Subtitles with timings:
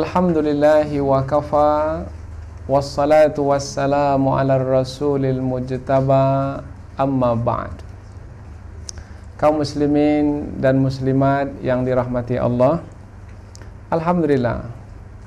[0.00, 2.08] Alhamdulillahi wa kafa
[2.64, 6.64] Wassalatu wassalamu ala rasulil mujtaba
[6.96, 7.84] Amma ba'd
[9.36, 12.80] Kaum muslimin dan muslimat yang dirahmati Allah
[13.92, 14.72] Alhamdulillah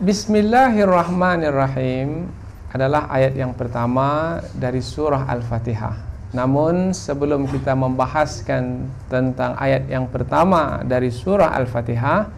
[0.00, 2.32] Bismillahirrahmanirrahim
[2.72, 6.00] adalah ayat yang pertama dari surah Al-Fatihah.
[6.32, 12.28] Namun sebelum kita membahaskan tentang ayat yang pertama dari surah Al-Fatihah,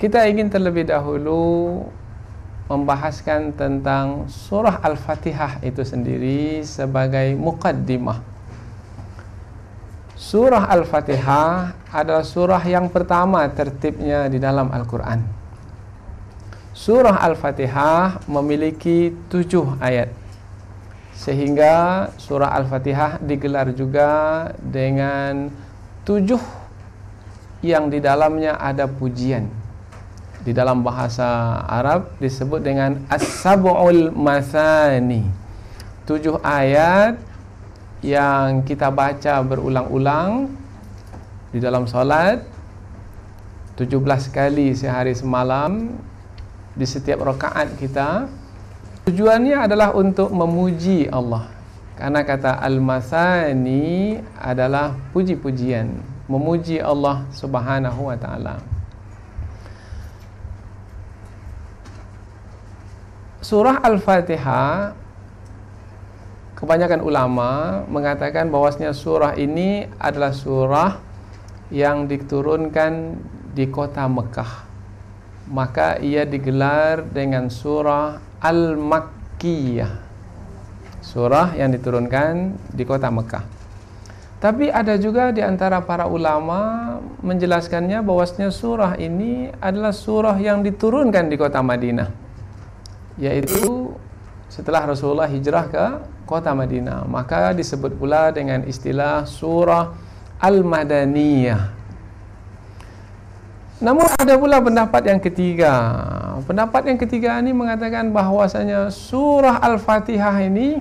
[0.00, 1.84] kita ingin terlebih dahulu
[2.74, 8.18] membahaskan tentang surah Al-Fatihah itu sendiri sebagai mukaddimah.
[10.18, 15.22] Surah Al-Fatihah adalah surah yang pertama tertibnya di dalam Al-Quran.
[16.74, 20.10] Surah Al-Fatihah memiliki tujuh ayat
[21.14, 25.54] Sehingga surah Al-Fatihah digelar juga dengan
[26.02, 26.42] tujuh
[27.62, 29.63] yang di dalamnya ada pujian
[30.44, 35.24] Di dalam bahasa Arab disebut dengan As-Sabu'ul Masani
[36.04, 37.16] Tujuh ayat
[38.04, 40.52] yang kita baca berulang-ulang
[41.48, 42.44] Di dalam solat
[43.74, 45.90] Tujuh belas kali sehari semalam
[46.74, 48.30] di setiap rakaat kita.
[49.06, 51.50] Tujuannya adalah untuk memuji Allah.
[51.94, 55.90] Karena kata al-masani adalah puji-pujian
[56.26, 58.73] memuji Allah Subhanahu wa taala
[63.44, 64.96] Surah Al-Fatihah
[66.56, 70.96] kebanyakan ulama mengatakan bahwasanya surah ini adalah surah
[71.68, 73.20] yang diturunkan
[73.52, 74.64] di kota Mekah.
[75.52, 79.92] Maka ia digelar dengan surah Al-Makkiyah.
[81.04, 83.44] Surah yang diturunkan di kota Mekah.
[84.40, 91.28] Tapi ada juga di antara para ulama menjelaskannya bahwasanya surah ini adalah surah yang diturunkan
[91.28, 92.23] di kota Madinah
[93.18, 93.94] yaitu
[94.50, 95.86] setelah Rasulullah hijrah ke
[96.26, 99.94] kota Madinah maka disebut pula dengan istilah surah
[100.42, 101.86] Al-Madaniyah
[103.84, 105.74] Namun ada pula pendapat yang ketiga.
[106.46, 110.80] Pendapat yang ketiga ini mengatakan bahawasanya surah Al-Fatihah ini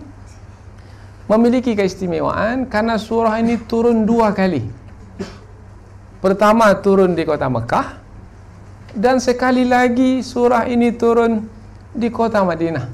[1.27, 4.63] memiliki keistimewaan karena surah ini turun dua kali.
[6.23, 7.99] Pertama turun di kota Mekah
[8.95, 11.43] dan sekali lagi surah ini turun
[11.93, 12.89] di kota Madinah.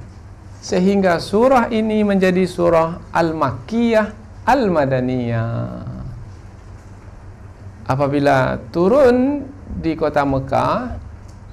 [0.60, 4.08] Sehingga surah ini menjadi surah Al-Makkiyah
[4.44, 5.88] Al-Madaniyah.
[7.90, 11.00] Apabila turun di kota Mekah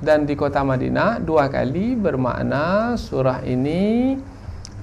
[0.03, 4.13] dan di kota Madinah dua kali bermakna surah ini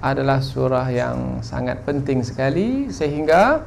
[0.02, 3.62] adalah surah yang sangat penting sekali sehingga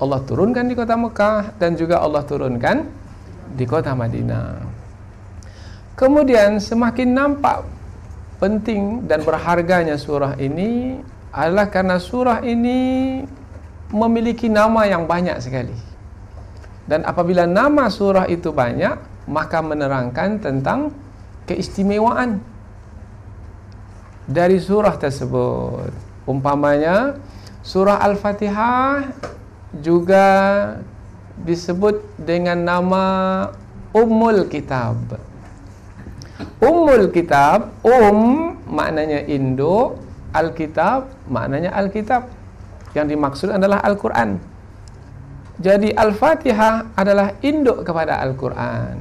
[0.00, 2.88] Allah turunkan di kota Mekah dan juga Allah turunkan
[3.52, 4.64] di kota Madinah.
[5.96, 7.75] Kemudian semakin nampak
[8.36, 11.00] penting dan berharganya surah ini
[11.32, 13.20] adalah karena surah ini
[13.92, 15.76] memiliki nama yang banyak sekali.
[16.86, 20.94] Dan apabila nama surah itu banyak, maka menerangkan tentang
[21.50, 22.38] keistimewaan
[24.26, 25.90] dari surah tersebut.
[26.26, 27.18] Umpamanya
[27.62, 29.10] surah Al-Fatihah
[29.82, 30.26] juga
[31.42, 33.04] disebut dengan nama
[33.94, 35.18] Ummul Kitab.
[36.60, 40.00] Ummul Kitab, Um maknanya induk,
[40.36, 42.28] Al-Kitab maknanya Al-Kitab.
[42.92, 44.40] Yang dimaksud adalah Al-Quran.
[45.56, 48.96] Jadi Al-Fatihah adalah induk kepada Al-Quran.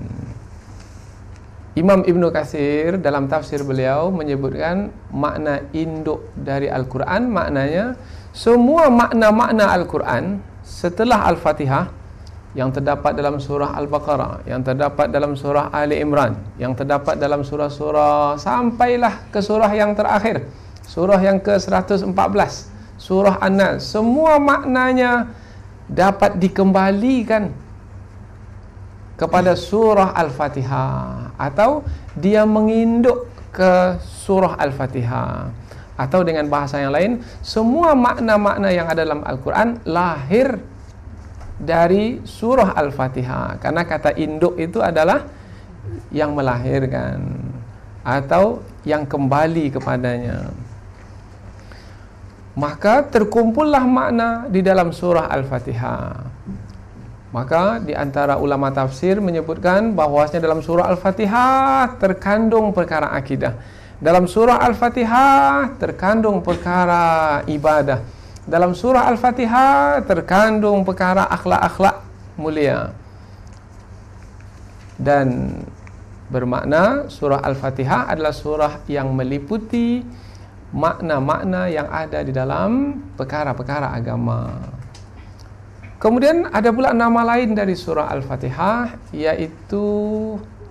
[1.76, 8.00] Imam Ibn Qasir dalam tafsir beliau menyebutkan makna induk dari Al-Quran maknanya
[8.32, 11.92] semua makna-makna Al-Quran setelah Al-Fatihah
[12.56, 18.40] yang terdapat dalam surah Al-Baqarah, yang terdapat dalam surah Ali Imran, yang terdapat dalam surah-surah
[18.40, 20.48] sampailah ke surah yang terakhir,
[20.88, 22.08] surah yang ke-114,
[22.96, 23.84] surah An-Nas.
[23.84, 25.36] Semua maknanya
[25.92, 27.52] dapat dikembalikan
[29.20, 31.84] kepada surah Al-Fatihah atau
[32.16, 35.52] dia menginduk ke surah Al-Fatihah
[35.96, 40.60] atau dengan bahasa yang lain semua makna-makna yang ada dalam Al-Quran lahir
[41.56, 45.24] dari surah Al-Fatihah karena kata induk itu adalah
[46.12, 47.24] yang melahirkan
[48.04, 50.52] atau yang kembali kepadanya.
[52.56, 56.36] Maka terkumpullah makna di dalam surah Al-Fatihah
[57.36, 63.60] maka di antara ulama tafsir menyebutkan bahawasanya dalam surah Al-Fatihah terkandung perkara akidah.
[64.00, 68.15] Dalam surah Al-Fatihah terkandung perkara ibadah
[68.46, 72.06] dalam surah Al-Fatihah terkandung perkara akhlak-akhlak
[72.38, 72.94] mulia.
[74.96, 75.60] Dan
[76.30, 80.06] bermakna surah Al-Fatihah adalah surah yang meliputi
[80.72, 84.54] makna-makna yang ada di dalam perkara-perkara agama.
[85.98, 89.86] Kemudian ada pula nama lain dari surah Al-Fatihah yaitu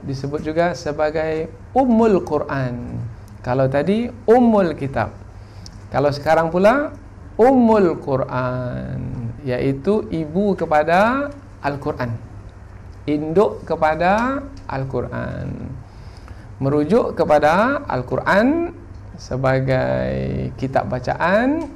[0.07, 3.03] disebut juga sebagai Ummul Quran.
[3.43, 5.11] Kalau tadi Ummul Kitab.
[5.91, 6.95] Kalau sekarang pula
[7.35, 8.99] Ummul Quran
[9.43, 11.29] yaitu ibu kepada
[11.61, 12.11] Al-Quran.
[13.05, 14.41] Induk kepada
[14.71, 15.51] Al-Quran.
[16.63, 18.73] Merujuk kepada Al-Quran
[19.19, 21.71] sebagai kitab bacaan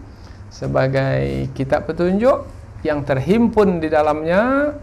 [0.48, 2.48] sebagai kitab petunjuk
[2.82, 4.74] yang terhimpun di dalamnya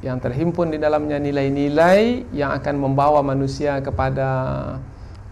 [0.00, 4.28] yang terhimpun di dalamnya nilai-nilai yang akan membawa manusia kepada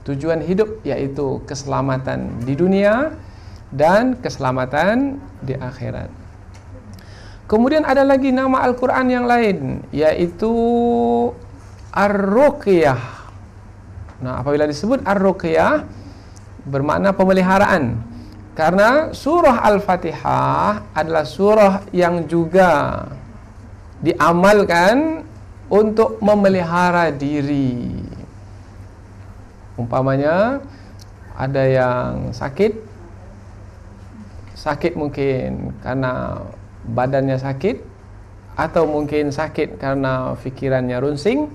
[0.05, 3.17] tujuan hidup yaitu keselamatan di dunia
[3.73, 6.09] dan keselamatan di akhirat.
[7.49, 10.53] Kemudian ada lagi nama Al-Quran yang lain yaitu
[11.93, 13.01] Ar-Ruqyah.
[14.21, 15.89] Nah, apabila disebut Ar-Ruqyah
[16.69, 18.05] bermakna pemeliharaan.
[18.53, 23.07] Karena surah Al-Fatihah adalah surah yang juga
[24.03, 25.23] diamalkan
[25.71, 27.87] untuk memelihara diri.
[29.79, 30.59] Umpamanya
[31.39, 32.88] ada yang sakit
[34.59, 36.43] sakit mungkin karena
[36.83, 37.79] badannya sakit
[38.59, 41.47] atau mungkin sakit karena fikirannya runsing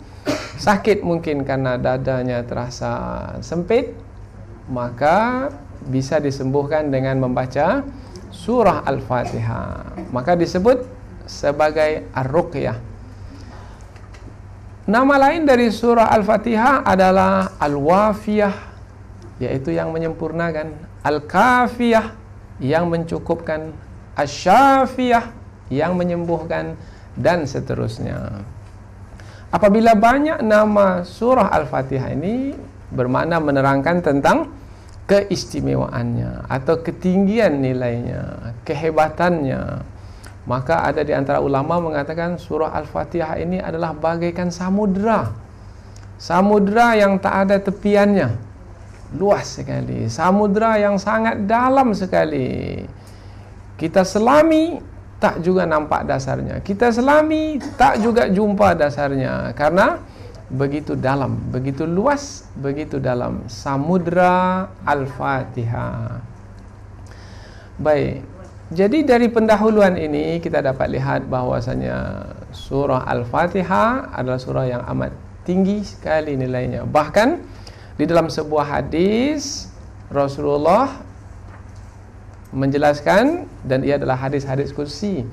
[0.56, 2.94] sakit mungkin karena dadanya terasa
[3.44, 3.92] sempit
[4.72, 5.52] maka
[5.84, 7.84] bisa disembuhkan dengan membaca
[8.32, 10.88] surah al-fatihah maka disebut
[11.28, 12.78] sebagai ar-ruqyah.
[14.83, 18.56] Nama lain dari surah al-fatihah adalah al-wafiyah
[19.40, 20.76] yaitu yang menyempurnakan.
[21.04, 22.22] Al-kafiyah
[22.62, 23.74] yang mencukupkan
[24.18, 25.33] asyafiyah
[25.74, 26.78] yang menyembuhkan
[27.18, 28.45] dan seterusnya.
[29.54, 32.57] Apabila banyak nama surah al-fatihah ini
[32.90, 34.50] bermakna menerangkan tentang
[35.06, 39.86] keistimewaannya atau ketinggian nilainya kehebatannya
[40.44, 45.31] maka ada di antara ulama mengatakan surah al-fatihah ini adalah bagaikan samudra.
[46.19, 48.53] Samudra yang tak ada tepiannya
[49.14, 52.82] luas sekali samudra yang sangat dalam sekali.
[53.78, 54.80] Kita selami
[55.18, 56.60] tak juga nampak dasarnya.
[56.62, 59.56] Kita selami tak juga jumpa dasarnya.
[59.56, 59.98] Karena
[60.52, 63.46] begitu dalam begitu luas begitu dalam.
[63.50, 66.34] Samudra al-fatihah
[67.80, 68.22] baik.
[68.74, 75.14] Jadi dari pendahuluan ini kita dapat lihat bahwasanya surah al-fatihah adalah surah yang amat
[75.46, 76.88] tinggi sekali nilainya.
[76.88, 77.53] Bahkan
[77.94, 79.69] di dalam sebuah hadis
[80.09, 81.02] Rasulullah
[82.54, 85.26] menjelaskan dan ia adalah hadis-hadis kursi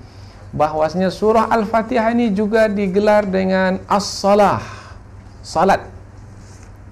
[0.50, 4.60] bahwasanya surah Al-Fatihah ini juga digelar dengan as-salah
[5.40, 5.84] salat.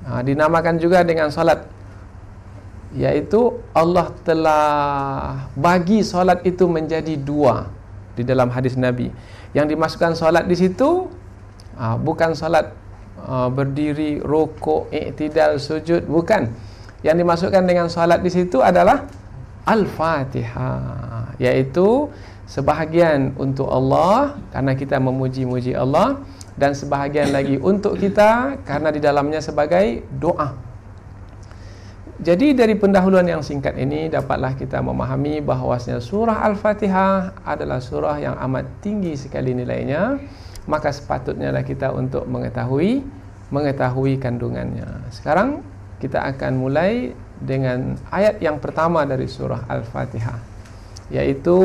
[0.08, 1.68] Ha, dinamakan juga dengan salat
[2.96, 4.64] yaitu Allah telah
[5.52, 7.68] bagi solat itu menjadi dua
[8.16, 9.12] di dalam hadis Nabi.
[9.52, 11.08] Yang dimasukkan solat di situ
[11.76, 12.72] uh, bukan solat
[13.26, 16.52] uh, berdiri rokok iktidal sujud bukan
[17.02, 19.06] yang dimasukkan dengan solat di situ adalah
[19.66, 22.10] al-fatihah yaitu
[22.48, 26.18] sebahagian untuk Allah karena kita memuji-muji Allah
[26.58, 30.68] dan sebahagian lagi untuk kita karena di dalamnya sebagai doa
[32.18, 38.34] jadi dari pendahuluan yang singkat ini dapatlah kita memahami bahawasanya surah Al-Fatihah adalah surah yang
[38.42, 40.18] amat tinggi sekali nilainya.
[40.68, 43.00] Maka sepatutnya lah kita untuk mengetahui
[43.48, 45.08] mengetahui kandungannya.
[45.08, 45.64] Sekarang
[45.98, 50.60] kita akan mulai dengan ayat yang pertama dari surah Al-Fatihah
[51.08, 51.56] yaitu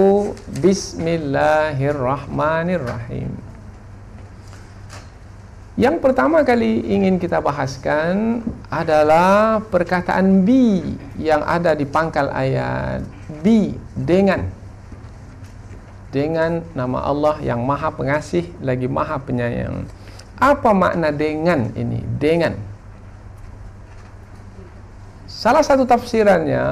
[0.64, 3.36] Bismillahirrahmanirrahim.
[5.74, 10.86] Yang pertama kali ingin kita bahaskan adalah perkataan bi
[11.18, 13.02] yang ada di pangkal ayat
[13.42, 14.63] bi dengan
[16.14, 19.90] dengan nama Allah yang Maha Pengasih lagi Maha Penyayang.
[20.38, 22.06] Apa makna dengan ini?
[22.22, 22.54] Dengan
[25.26, 26.64] Salah satu tafsirannya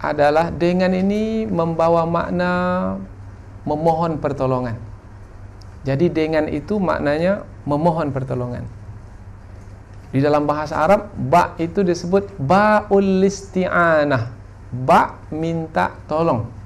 [0.00, 2.52] adalah dengan ini membawa makna
[3.62, 4.74] memohon pertolongan.
[5.86, 8.66] Jadi dengan itu maknanya memohon pertolongan.
[10.08, 14.34] Di dalam bahasa Arab, ba itu disebut ba'ul isti'anah.
[14.72, 16.57] Ba minta tolong.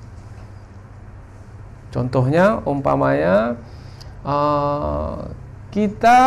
[1.93, 3.61] Contohnya umpamanya
[4.25, 5.29] uh,
[5.69, 6.21] kita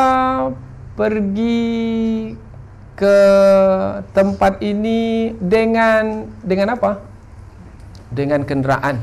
[0.94, 2.32] pergi
[2.96, 3.18] ke
[4.14, 7.02] tempat ini dengan dengan apa?
[8.14, 9.02] Dengan kenderaan,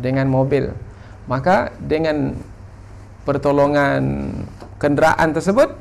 [0.00, 0.70] dengan mobil.
[1.26, 2.38] Maka dengan
[3.26, 4.30] pertolongan
[4.78, 5.74] kenderaan tersebut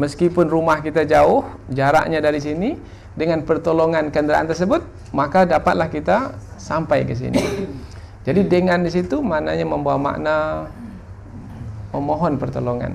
[0.00, 2.78] meskipun rumah kita jauh jaraknya dari sini
[3.12, 4.80] dengan pertolongan kenderaan tersebut
[5.12, 7.42] maka dapatlah kita sampai ke sini
[8.22, 10.36] jadi dengan di situ maknanya membawa makna
[11.90, 12.94] memohon pertolongan.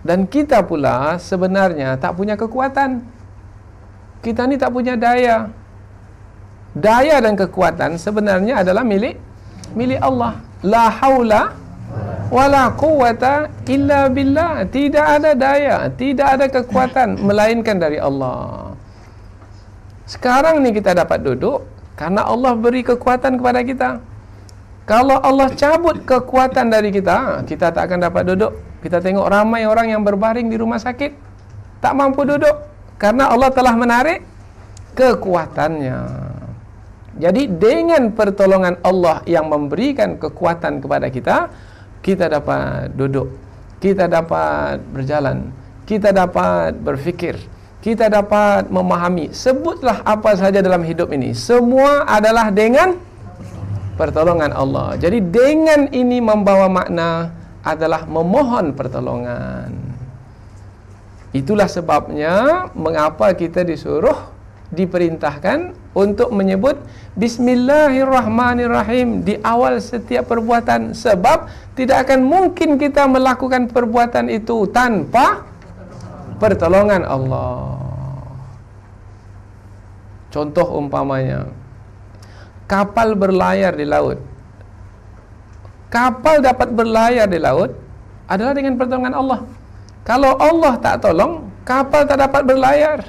[0.00, 3.04] Dan kita pula sebenarnya tak punya kekuatan.
[4.24, 5.52] Kita ni tak punya daya.
[6.72, 9.20] Daya dan kekuatan sebenarnya adalah milik
[9.76, 10.40] milik Allah.
[10.64, 11.52] La haula
[12.32, 14.64] wala quwata illa billah.
[14.64, 18.72] Tidak ada daya tidak ada kekuatan melainkan dari Allah.
[20.08, 23.88] Sekarang ni kita dapat duduk karena Allah beri kekuatan kepada kita.
[24.86, 28.54] Kalau Allah cabut kekuatan dari kita kita tak akan dapat duduk.
[28.78, 31.10] Kita tengok ramai orang yang berbaring di rumah sakit
[31.82, 32.54] tak mampu duduk
[33.02, 34.22] karena Allah telah menarik
[34.94, 35.98] kekuatannya.
[37.18, 41.50] Jadi dengan pertolongan Allah yang memberikan kekuatan kepada kita
[41.98, 43.26] kita dapat duduk,
[43.82, 45.50] kita dapat berjalan,
[45.82, 47.34] kita dapat berfikir,
[47.78, 49.30] kita dapat memahami.
[49.30, 52.98] Sebutlah apa saja dalam hidup ini, semua adalah dengan
[53.94, 54.98] pertolongan Allah.
[54.98, 59.74] Jadi dengan ini membawa makna adalah memohon pertolongan.
[61.34, 66.76] Itulah sebabnya mengapa kita disuruh diperintahkan untuk menyebut
[67.16, 75.48] Bismillahirrahmanirrahim di awal setiap perbuatan sebab tidak akan mungkin kita melakukan perbuatan itu tanpa
[76.38, 77.78] pertolongan Allah.
[80.30, 81.50] Contoh umpamanya
[82.68, 84.20] kapal berlayar di laut.
[85.88, 87.72] Kapal dapat berlayar di laut
[88.28, 89.40] adalah dengan pertolongan Allah.
[90.04, 93.00] Kalau Allah tak tolong, kapal tak dapat berlayar.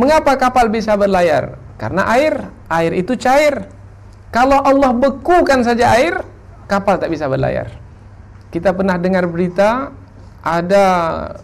[0.00, 1.60] Mengapa kapal bisa berlayar?
[1.76, 3.68] Karena air, air itu cair.
[4.32, 6.24] Kalau Allah bekukan saja air,
[6.64, 7.68] kapal tak bisa berlayar.
[8.48, 9.92] Kita pernah dengar berita
[10.42, 10.86] ada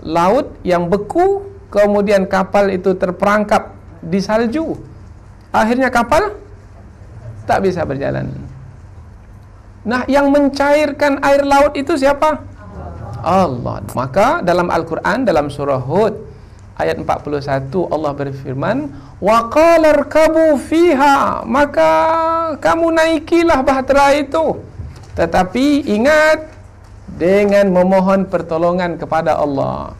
[0.02, 4.78] laut yang beku, kemudian kapal itu terperangkap di salju.
[5.50, 6.34] Akhirnya kapal
[7.44, 8.30] tak bisa berjalan.
[9.84, 12.40] Nah, yang mencairkan air laut itu siapa?
[13.20, 13.84] Allah.
[13.92, 16.14] Maka dalam Al-Quran, dalam surah Hud,
[16.74, 18.90] ayat 41 Allah berfirman
[19.22, 21.90] wa qala rkabu fiha maka
[22.58, 24.58] kamu naikilah bahtera itu
[25.14, 26.50] tetapi ingat
[27.14, 29.94] dengan memohon pertolongan kepada Allah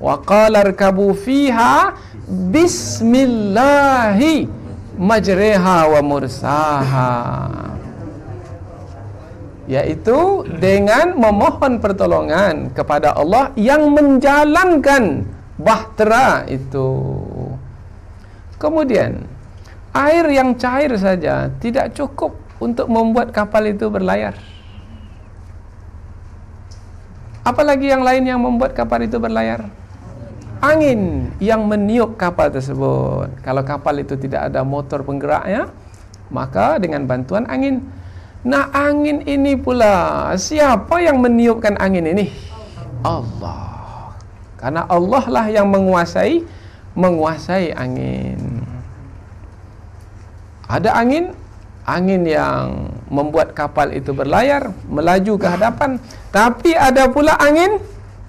[0.00, 1.96] wa qala rkabu fiha
[2.28, 4.48] bismillahi
[5.00, 7.12] majriha wa mursaha
[9.70, 15.22] yaitu dengan memohon pertolongan kepada Allah yang menjalankan
[15.54, 16.90] bahtera itu.
[18.58, 19.22] Kemudian,
[19.94, 24.34] air yang cair saja tidak cukup untuk membuat kapal itu berlayar.
[27.50, 29.66] Apalagi yang lain yang membuat kapal itu berlayar?
[30.60, 33.32] angin yang meniup kapal tersebut.
[33.40, 35.72] Kalau kapal itu tidak ada motor penggeraknya,
[36.28, 37.80] maka dengan bantuan angin.
[38.44, 42.32] Nah, angin ini pula siapa yang meniupkan angin ini?
[43.04, 44.12] Allah.
[44.60, 46.44] Karena Allah lah yang menguasai
[46.92, 48.64] menguasai angin.
[50.68, 51.32] Ada angin,
[51.96, 55.98] angin yang membuat kapal itu berlayar, melaju ke hadapan.
[56.30, 57.82] Tapi ada pula angin,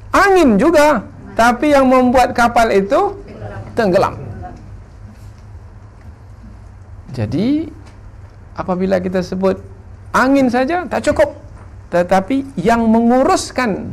[0.10, 1.06] angin juga.
[1.38, 3.15] Tapi yang membuat kapal itu
[3.77, 4.18] tenggelam.
[7.12, 7.68] Jadi
[8.56, 9.60] apabila kita sebut
[10.12, 11.36] angin saja tak cukup.
[11.91, 13.91] Tetapi yang menguruskan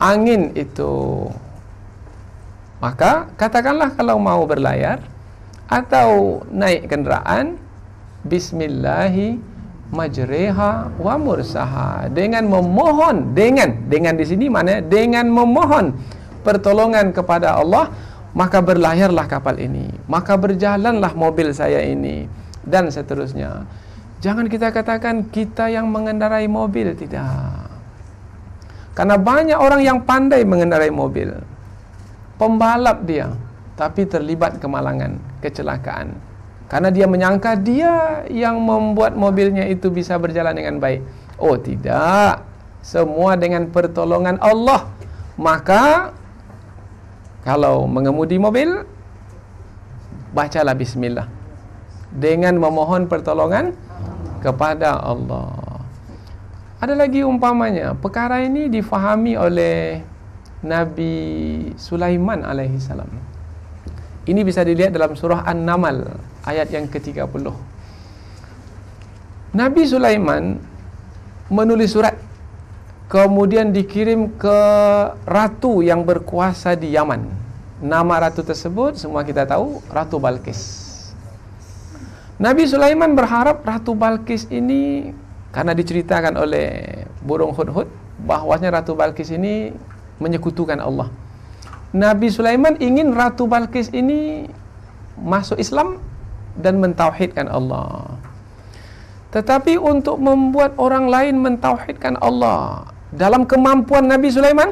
[0.00, 1.28] angin itu
[2.80, 5.00] maka katakanlah kalau mau berlayar
[5.68, 7.56] atau naik kenderaan
[8.24, 9.38] bismillahi
[9.92, 12.08] majreha wa mursaha.
[12.10, 14.80] Dengan memohon dengan dengan di sini mana?
[14.80, 15.94] Dengan memohon
[16.42, 17.92] pertolongan kepada Allah
[18.34, 19.86] maka berlayarlah kapal ini.
[20.10, 22.26] Maka berjalanlah mobil saya ini
[22.66, 23.68] dan seterusnya.
[24.24, 27.70] Jangan kita katakan kita yang mengendarai mobil tidak.
[28.96, 31.30] Karena banyak orang yang pandai mengendarai mobil.
[32.34, 33.30] Pembalap dia
[33.78, 36.33] tapi terlibat kemalangan kecelakaan
[36.64, 41.04] karena dia menyangka dia yang membuat mobilnya itu bisa berjalan dengan baik.
[41.36, 42.40] Oh tidak.
[42.80, 44.88] Semua dengan pertolongan Allah.
[45.36, 46.14] Maka
[47.44, 48.80] kalau mengemudi mobil
[50.32, 51.28] bacalah bismillah.
[52.14, 53.74] Dengan memohon pertolongan
[54.40, 55.52] kepada Allah.
[56.78, 60.04] Ada lagi umpamanya, perkara ini difahami oleh
[60.60, 61.16] Nabi
[61.80, 63.08] Sulaiman alaihi salam.
[64.28, 67.48] Ini bisa dilihat dalam surah An-Naml ayat yang ke-30.
[69.54, 70.60] Nabi Sulaiman
[71.48, 72.16] menulis surat
[73.08, 74.58] kemudian dikirim ke
[75.28, 77.24] ratu yang berkuasa di Yaman.
[77.84, 80.82] Nama ratu tersebut semua kita tahu Ratu Balkis.
[82.34, 85.14] Nabi Sulaiman berharap Ratu Balkis ini
[85.54, 87.86] karena diceritakan oleh burung hudhud
[88.26, 89.70] bahwasanya Ratu Balkis ini
[90.18, 91.12] menyekutukan Allah.
[91.94, 94.50] Nabi Sulaiman ingin Ratu Balkis ini
[95.14, 96.02] masuk Islam
[96.58, 98.18] dan mentauhidkan Allah.
[99.34, 104.70] Tetapi untuk membuat orang lain mentauhidkan Allah dalam kemampuan Nabi Sulaiman?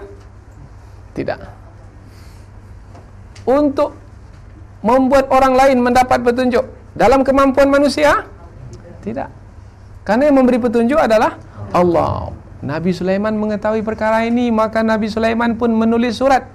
[1.18, 1.38] Tidak.
[3.42, 3.98] Untuk
[4.86, 6.62] membuat orang lain mendapat petunjuk
[6.94, 8.26] dalam kemampuan manusia?
[9.02, 9.28] Tidak.
[10.06, 11.38] Karena yang memberi petunjuk adalah
[11.74, 12.34] Allah.
[12.62, 16.46] Nabi Sulaiman mengetahui perkara ini, maka Nabi Sulaiman pun menulis surat.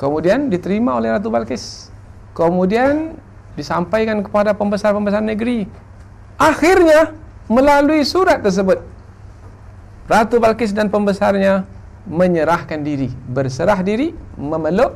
[0.00, 1.92] Kemudian diterima oleh Ratu Balkis.
[2.32, 3.20] Kemudian
[3.56, 5.64] disampaikan kepada pembesar-pembesar negeri.
[6.36, 7.16] Akhirnya
[7.48, 8.84] melalui surat tersebut
[10.06, 11.66] Ratu Balkis dan pembesarnya
[12.06, 14.94] menyerahkan diri, berserah diri, memeluk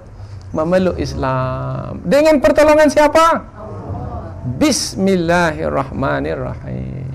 [0.55, 2.01] memeluk Islam.
[2.07, 3.45] Dengan pertolongan siapa?
[4.59, 7.07] Bismillahirrahmanirrahim.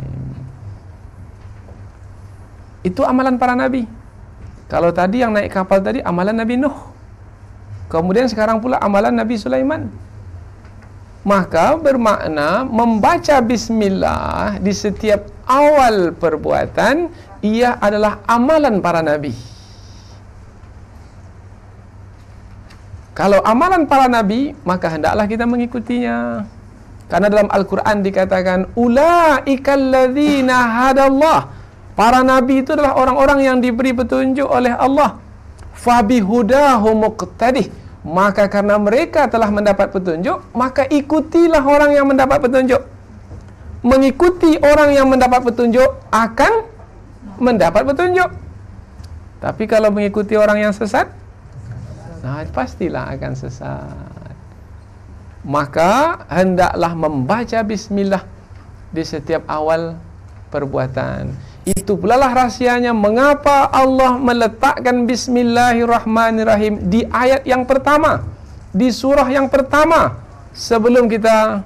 [2.85, 3.87] Itu amalan para nabi.
[4.65, 6.73] Kalau tadi yang naik kapal tadi amalan Nabi Nuh.
[7.85, 9.89] Kemudian sekarang pula amalan Nabi Sulaiman.
[11.25, 17.09] Maka bermakna membaca bismillah di setiap awal perbuatan
[17.41, 19.33] ia adalah amalan para nabi.
[23.17, 26.45] Kalau amalan para nabi, maka hendaklah kita mengikutinya.
[27.09, 31.47] Karena dalam Al-Quran dikatakan, Ula'ikal ladhina hadallah.
[31.95, 35.15] Para nabi itu adalah orang-orang yang diberi petunjuk oleh Allah.
[35.79, 37.84] Fabihudahu muqtadih.
[38.05, 42.85] Maka karena mereka telah mendapat petunjuk, maka ikutilah orang yang mendapat petunjuk.
[43.81, 46.69] Mengikuti orang yang mendapat petunjuk akan
[47.41, 48.29] mendapat petunjuk.
[49.41, 51.09] Tapi kalau mengikuti orang yang sesat,
[52.25, 54.33] Nah, pastilah akan sesat.
[55.45, 58.25] Maka hendaklah membaca bismillah
[58.89, 59.93] di setiap awal
[60.49, 61.29] perbuatan.
[61.65, 62.93] Itu pula lah rahsianya.
[62.93, 68.21] Mengapa Allah meletakkan bismillahirrahmanirrahim di ayat yang pertama,
[68.69, 70.21] di surah yang pertama.
[70.53, 71.65] Sebelum kita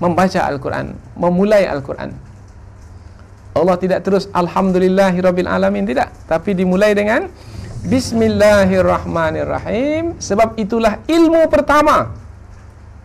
[0.00, 2.10] membaca Al-Quran, memulai Al-Quran.
[3.52, 5.50] Allah tidak terus alhamdulillahirabbil
[5.86, 7.28] tidak, tapi dimulai dengan
[7.78, 10.18] Bismillahirrahmanirrahim.
[10.18, 12.10] Sebab itulah ilmu pertama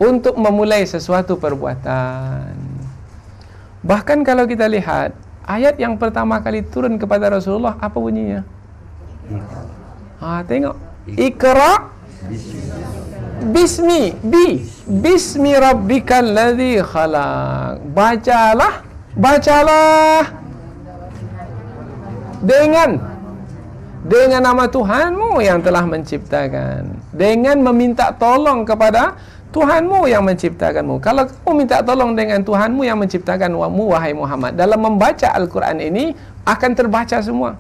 [0.01, 2.57] untuk memulai sesuatu perbuatan.
[3.86, 5.13] Bahkan kalau kita lihat
[5.47, 8.41] ayat yang pertama kali turun kepada Rasulullah apa bunyinya?
[10.19, 10.75] Ha tengok.
[11.19, 11.91] Iqra
[13.43, 17.84] Bismi bi Bismi rabbikal ladzi khalaq.
[17.91, 18.73] Bacalah,
[19.15, 20.23] bacalah
[22.43, 22.99] dengan
[24.03, 29.15] dengan nama Tuhanmu yang telah menciptakan dengan meminta tolong kepada
[29.54, 30.98] Tuhanmu yang menciptakanmu.
[30.98, 36.72] Kalau kamu minta tolong dengan Tuhanmu yang menciptakanmu wahai Muhammad dalam membaca Al-Quran ini akan
[36.74, 37.54] terbaca semua.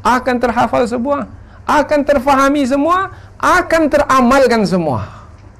[0.00, 1.28] Akan terhafal semua.
[1.68, 3.12] Akan terfahami semua.
[3.36, 5.04] Akan teramalkan semua.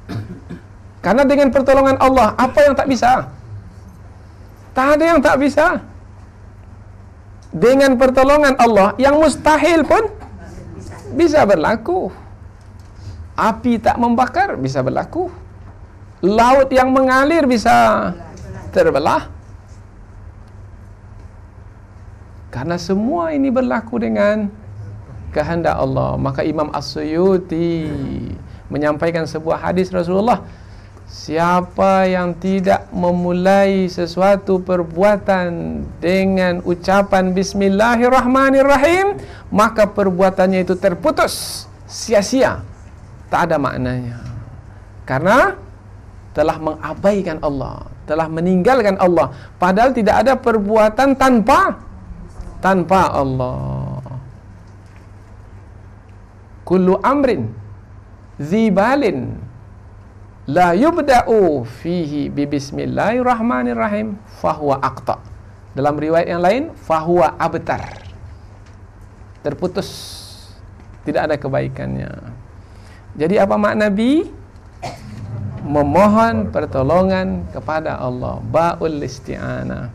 [1.04, 3.28] Karena dengan pertolongan Allah apa yang tak bisa?
[4.72, 5.84] Tak ada yang tak bisa.
[7.52, 10.08] Dengan pertolongan Allah yang mustahil pun
[11.12, 12.08] bisa berlaku.
[13.36, 15.28] Api tak membakar bisa berlaku.
[16.18, 18.10] Laut yang mengalir bisa
[18.74, 19.30] terbelah.
[22.50, 24.50] Karena semua ini berlaku dengan
[25.30, 26.18] kehendak Allah.
[26.18, 27.86] Maka Imam As-Suyuti
[28.72, 30.44] menyampaikan sebuah hadis Rasulullah
[31.08, 39.16] Siapa yang tidak memulai sesuatu perbuatan dengan ucapan Bismillahirrahmanirrahim
[39.48, 42.60] Maka perbuatannya itu terputus Sia-sia
[43.32, 44.20] Tak ada maknanya
[45.08, 45.56] Karena
[46.38, 49.34] telah mengabaikan Allah Telah meninggalkan Allah.
[49.58, 51.82] Padahal tidak ada perbuatan tanpa
[52.62, 53.98] Tanpa Allah.
[56.62, 57.50] Kullu amrin
[58.38, 59.34] Zibalin
[60.48, 65.20] la yubda'u fihi bi bismillahirrahmanirrahim fahuwa aqta.
[65.76, 67.98] Dalam riwayat yang lain fahuwa abtar.
[69.44, 69.90] Terputus.
[71.02, 72.10] Tidak ada kebaikannya.
[73.18, 74.26] Jadi apa makna bi
[75.64, 79.90] memohon pertolongan kepada Allah baul isti'anah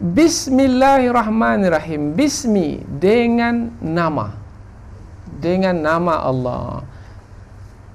[0.00, 4.32] Bismillahirrahmanirrahim Bismi dengan nama
[5.28, 6.88] Dengan nama Allah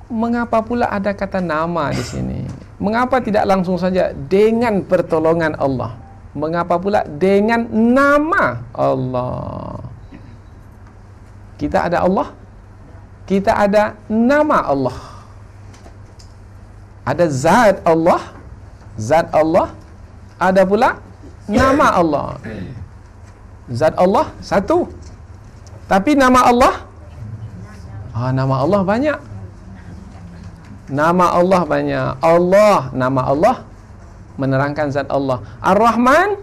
[0.09, 2.39] mengapa pula ada kata nama di sini?
[2.77, 5.97] Mengapa tidak langsung saja dengan pertolongan Allah?
[6.35, 9.79] Mengapa pula dengan nama Allah?
[11.55, 12.35] Kita ada Allah.
[13.23, 15.14] Kita ada nama Allah.
[17.05, 18.21] Ada zat Allah.
[18.97, 19.71] Zat Allah.
[20.41, 20.99] Ada pula
[21.47, 22.27] nama Allah.
[23.71, 24.89] Zat Allah satu.
[25.85, 26.85] Tapi nama Allah
[28.15, 29.19] Ah, nama Allah banyak.
[30.87, 32.09] Nama Allah banyak.
[32.23, 33.55] Allah, nama Allah
[34.39, 35.43] menerangkan zat Allah.
[35.59, 36.39] Ar-Rahman,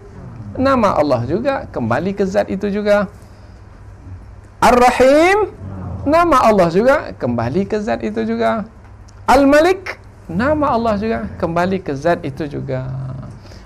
[0.53, 3.09] nama Allah juga kembali ke zat itu juga.
[4.61, 5.49] Ar-Rahim,
[6.05, 8.69] nama Allah juga kembali ke zat itu juga.
[9.25, 9.97] Al-Malik,
[10.33, 12.89] nama Allah juga kembali ke zat itu juga.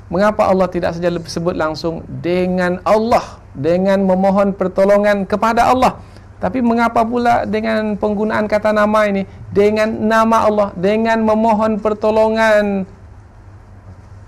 [0.08, 6.00] Mengapa Allah tidak saja sebut langsung dengan Allah, dengan memohon pertolongan kepada Allah?
[6.38, 12.86] Tapi mengapa pula dengan penggunaan kata nama ini dengan nama Allah dengan memohon pertolongan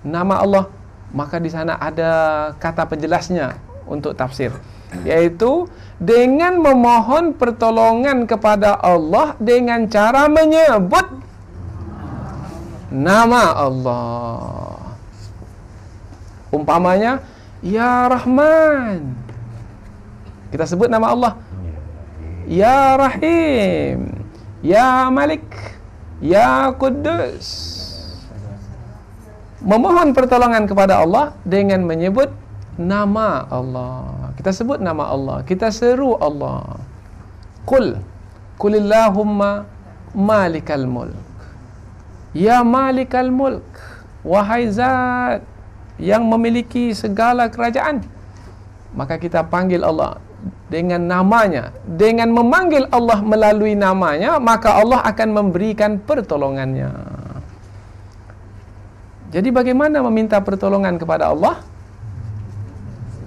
[0.01, 0.65] nama Allah
[1.13, 2.09] maka di sana ada
[2.57, 4.49] kata penjelasnya untuk tafsir
[5.05, 5.69] yaitu
[6.01, 11.28] dengan memohon pertolongan kepada Allah dengan cara menyebut
[12.89, 14.97] nama Allah.
[16.49, 17.21] Umpamanya
[17.61, 19.13] ya Rahman.
[20.49, 21.33] Kita sebut nama Allah.
[22.49, 24.25] Ya Rahim.
[24.65, 25.45] Ya Malik.
[26.19, 27.47] Ya Kudus
[29.63, 32.27] Memohon pertolongan kepada Allah Dengan menyebut
[32.75, 34.35] Nama Allah.
[34.35, 35.43] Kita sebut nama Allah.
[35.47, 36.79] Kita seru Allah.
[37.63, 37.99] Qul.
[38.59, 39.67] Qulillahumma
[40.15, 41.28] Malikal mulk
[42.39, 43.67] Ya Malikal mulk
[44.23, 45.43] Wahai zat
[45.99, 48.07] Yang memiliki segala kerajaan
[48.95, 50.23] Maka kita panggil Allah
[50.69, 51.73] dengan namanya.
[51.83, 56.93] Dengan memanggil Allah melalui namanya maka Allah akan memberikan pertolongannya.
[59.29, 61.61] Jadi bagaimana meminta pertolongan kepada Allah?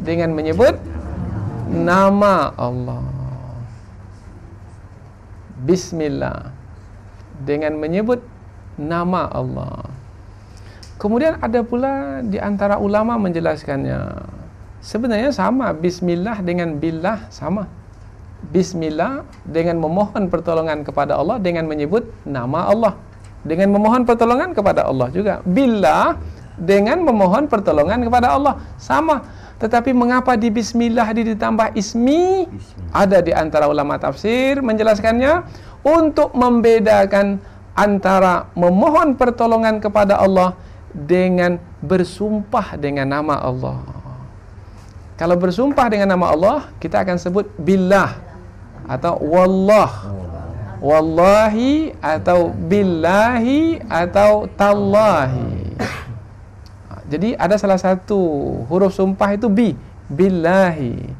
[0.03, 0.79] Dengan menyebut
[1.71, 3.07] nama Allah.
[5.63, 6.51] Bismillah.
[7.43, 8.19] Dengan menyebut
[8.79, 9.89] nama Allah
[10.97, 14.33] kemudian ada pula di antara ulama menjelaskannya
[14.83, 17.71] Sebenarnya sama bismillah dengan billah sama.
[18.51, 22.99] Bismillah dengan memohon pertolongan kepada Allah dengan menyebut nama Allah.
[23.47, 25.39] Dengan memohon pertolongan kepada Allah juga.
[25.47, 26.19] Billah
[26.59, 29.23] dengan memohon pertolongan kepada Allah sama.
[29.63, 32.51] Tetapi mengapa di bismillah ditambah ismi?
[32.91, 35.47] Ada di antara ulama tafsir menjelaskannya
[35.87, 37.39] untuk membedakan
[37.73, 40.57] antara memohon pertolongan kepada Allah
[40.93, 43.81] dengan bersumpah dengan nama Allah.
[45.17, 48.17] Kalau bersumpah dengan nama Allah, kita akan sebut billah
[48.89, 49.93] atau wallah.
[50.83, 55.79] Wallahi atau billahi atau tallahi.
[57.07, 58.19] Jadi ada salah satu
[58.67, 59.79] huruf sumpah itu bi,
[60.11, 61.13] billahi.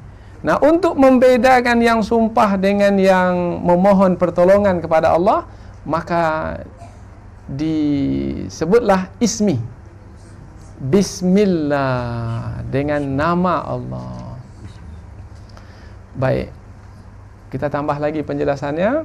[0.43, 5.47] Nah, untuk membedakan yang sumpah dengan yang memohon pertolongan kepada Allah,
[5.83, 6.59] maka
[7.51, 9.59] disebutlah ismi.
[10.83, 14.35] Bismillah dengan nama Allah.
[16.19, 16.63] Baik
[17.53, 19.05] kita tambah lagi penjelasannya.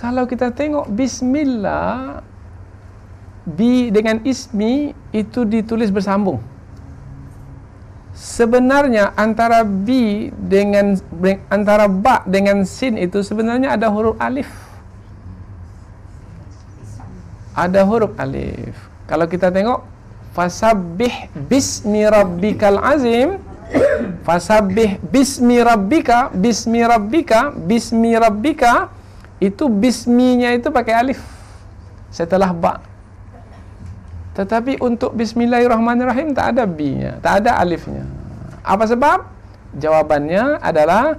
[0.00, 2.24] Kalau kita tengok Bismillah
[3.44, 6.40] bi dengan ismi itu ditulis bersambung.
[8.16, 10.96] Sebenarnya antara bi dengan
[11.52, 14.48] antara ba dengan sin itu sebenarnya ada huruf alif
[17.60, 18.72] ada huruf alif.
[19.04, 19.84] Kalau kita tengok
[20.32, 23.36] fasabbih bismi rabbikal azim.
[24.26, 28.88] Fasabbih bismi rabbika bismi rabbika bismi rabbika.
[29.38, 31.20] Itu bisminya itu pakai alif.
[32.08, 32.82] Setelah ba.
[34.34, 38.06] Tetapi untuk bismillahirrahmanirrahim tak ada b-nya tak ada alifnya.
[38.64, 39.26] Apa sebab?
[39.76, 41.18] Jawabannya adalah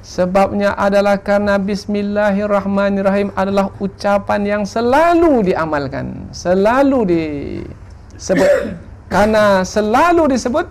[0.00, 6.32] Sebabnya adalah karena Bismillahirrahmanirrahim adalah ucapan yang selalu diamalkan.
[6.32, 8.50] Selalu disebut.
[9.12, 10.64] karena selalu disebut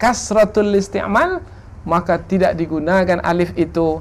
[0.00, 1.44] kasratul isti'mal,
[1.84, 4.00] maka tidak digunakan alif itu.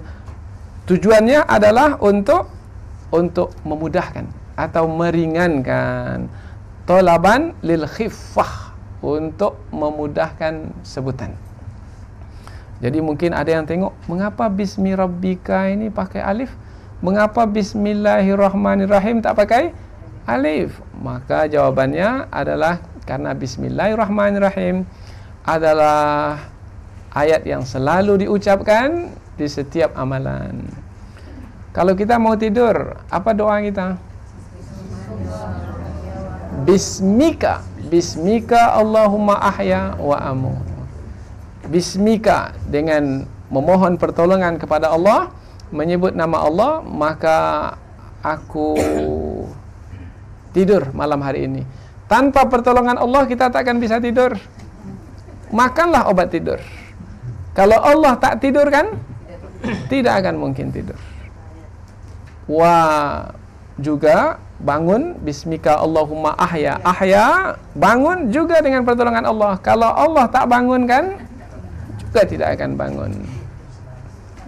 [0.88, 2.48] Tujuannya adalah untuk
[3.12, 6.32] untuk memudahkan atau meringankan.
[6.88, 11.49] Tolaban lil khifah untuk memudahkan sebutan.
[12.80, 16.56] Jadi mungkin ada yang tengok mengapa bismi rabbika ini pakai alif?
[17.04, 19.76] Mengapa bismillahirrahmanirrahim tak pakai
[20.24, 20.80] alif?
[20.96, 24.88] Maka jawabannya adalah karena bismillahirrahmanirrahim
[25.44, 26.40] adalah
[27.12, 30.64] ayat yang selalu diucapkan di setiap amalan.
[31.76, 34.00] Kalau kita mau tidur, apa doa kita?
[36.64, 40.69] Bismika, bismika Allahumma ahya wa amut
[41.70, 45.30] bismika dengan memohon pertolongan kepada Allah
[45.70, 47.38] menyebut nama Allah maka
[48.26, 48.74] aku
[50.52, 51.62] tidur malam hari ini.
[52.10, 54.34] Tanpa pertolongan Allah kita tak akan bisa tidur.
[55.54, 56.58] Makanlah obat tidur.
[57.54, 58.98] Kalau Allah tak tidur kan
[59.94, 60.98] tidak akan mungkin tidur.
[62.50, 62.76] Wa
[63.78, 69.54] juga bangun bismika Allahumma ahya ahya bangun juga dengan pertolongan Allah.
[69.62, 71.29] Kalau Allah tak bangun kan
[72.10, 73.14] juga tidak akan bangun.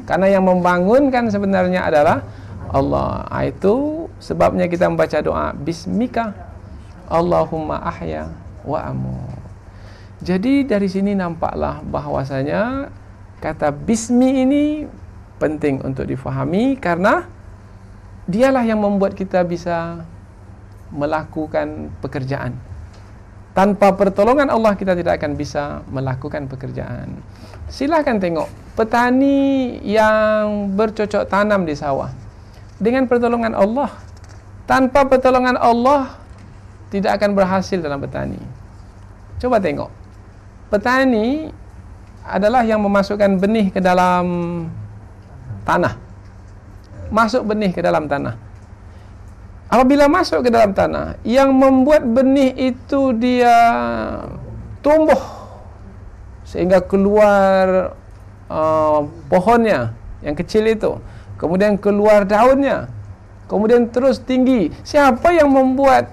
[0.10, 2.26] Karena yang membangunkan sebenarnya adalah
[2.74, 3.22] Allah.
[3.30, 6.34] Ah, itu sebabnya kita membaca doa Bismika
[7.06, 8.34] Allahumma ahya
[8.66, 9.22] wa amu.
[10.26, 12.90] Jadi dari sini nampaklah bahwasanya
[13.42, 14.66] kata Bismi ini
[15.38, 17.26] penting untuk difahami karena
[18.30, 20.02] dialah yang membuat kita bisa
[20.94, 22.71] melakukan pekerjaan.
[23.52, 27.20] Tanpa pertolongan Allah kita tidak akan bisa melakukan pekerjaan.
[27.68, 28.48] Silakan tengok
[28.80, 32.12] petani yang bercocok tanam di sawah
[32.80, 33.92] dengan pertolongan Allah.
[34.64, 36.16] Tanpa pertolongan Allah
[36.92, 38.40] tidak akan berhasil dalam petani.
[39.40, 39.92] Coba tengok.
[40.72, 41.52] Petani
[42.24, 44.26] adalah yang memasukkan benih ke dalam
[45.68, 46.00] tanah.
[47.12, 48.51] Masuk benih ke dalam tanah.
[49.72, 53.56] Apabila masuk ke dalam tanah, yang membuat benih itu dia
[54.84, 55.16] tumbuh
[56.44, 57.96] sehingga keluar
[58.52, 61.00] uh, pohonnya yang kecil itu,
[61.40, 62.92] kemudian keluar daunnya,
[63.48, 64.76] kemudian terus tinggi.
[64.84, 66.12] Siapa yang membuat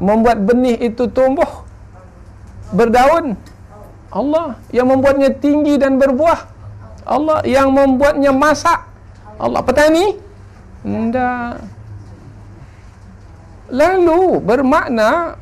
[0.00, 1.68] membuat benih itu tumbuh
[2.72, 3.36] berdaun?
[4.08, 6.48] Allah yang membuatnya tinggi dan berbuah.
[7.04, 8.88] Allah yang membuatnya masak.
[9.36, 10.27] Allah petani
[10.82, 11.62] tidak.
[13.68, 15.36] Lalu bermakna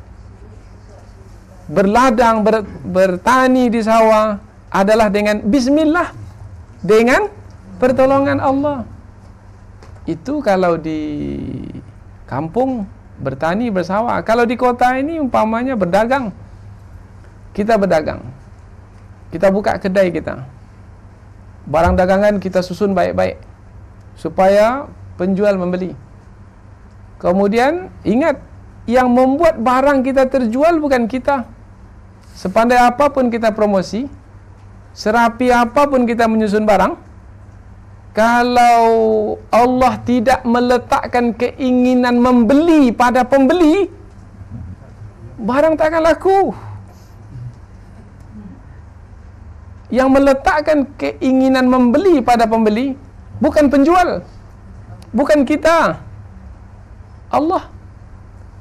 [1.67, 6.11] berladang ber, bertani di sawah adalah dengan bismillah
[6.83, 7.31] dengan
[7.79, 8.83] pertolongan Allah.
[10.07, 10.99] Itu kalau di
[12.27, 12.87] kampung
[13.19, 14.21] bertani bersawah.
[14.21, 16.31] Kalau di kota ini umpamanya berdagang.
[17.51, 18.21] Kita berdagang.
[19.33, 20.45] Kita buka kedai kita.
[21.67, 23.43] Barang dagangan kita susun baik-baik
[24.15, 25.97] supaya penjual membeli.
[27.17, 28.39] Kemudian ingat
[28.85, 31.49] yang membuat barang kita terjual bukan kita.
[32.37, 34.05] Sepandai apapun kita promosi,
[34.93, 36.93] serapi apapun kita menyusun barang,
[38.17, 38.85] kalau
[39.53, 43.93] Allah tidak meletakkan keinginan membeli pada pembeli
[45.37, 46.39] barang tak akan laku
[49.93, 52.97] yang meletakkan keinginan membeli pada pembeli
[53.37, 54.25] bukan penjual
[55.17, 55.97] bukan kita.
[57.33, 57.63] Allah.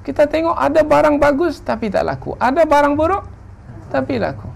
[0.01, 2.33] Kita tengok ada barang bagus tapi tak laku.
[2.40, 3.27] Ada barang buruk
[3.92, 4.49] tapi laku.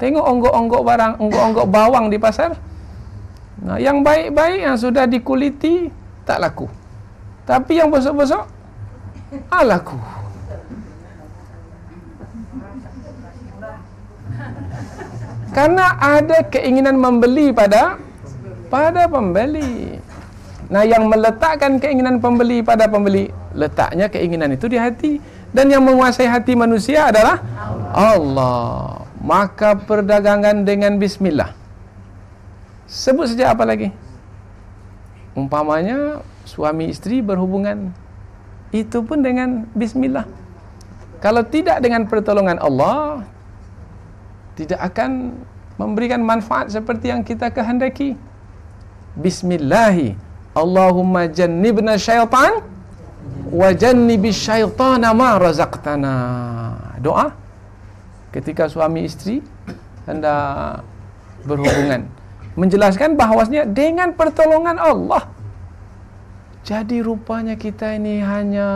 [0.00, 2.56] Tengok onggok-onggok barang onggok-onggok bawang di pasar.
[3.62, 5.92] Nah, yang baik-baik yang sudah dikuliti
[6.24, 6.66] tak laku.
[7.44, 8.46] Tapi yang besok-besok
[9.50, 9.98] ah laku.
[15.52, 18.00] Karena ada keinginan membeli pada
[18.72, 20.00] pada pembeli
[20.72, 25.20] Nah, yang meletakkan keinginan pembeli pada pembeli, letaknya keinginan itu di hati
[25.52, 27.44] dan yang menguasai hati manusia adalah
[27.92, 29.04] Allah.
[29.20, 31.52] Maka perdagangan dengan bismillah.
[32.88, 33.92] Sebut saja apa lagi?
[35.36, 37.92] Umpamanya suami istri berhubungan
[38.72, 40.24] itu pun dengan bismillah.
[41.20, 43.28] Kalau tidak dengan pertolongan Allah
[44.56, 45.36] tidak akan
[45.76, 48.16] memberikan manfaat seperti yang kita kehendaki.
[49.20, 50.31] Bismillahirrahmanirrahim.
[50.52, 52.60] Allahumma jannibna syaitan
[53.48, 56.14] wa jannibi syaitana ma razaqtana.
[57.00, 57.32] Doa
[58.32, 59.44] ketika suami istri
[60.08, 60.84] hendak
[61.44, 62.08] berhubungan
[62.54, 65.28] menjelaskan bahawasanya dengan pertolongan Allah.
[66.62, 68.68] Jadi rupanya kita ini hanya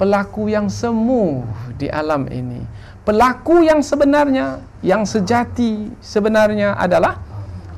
[0.00, 1.44] pelaku yang semu
[1.76, 2.64] di alam ini.
[3.04, 7.20] Pelaku yang sebenarnya, yang sejati sebenarnya adalah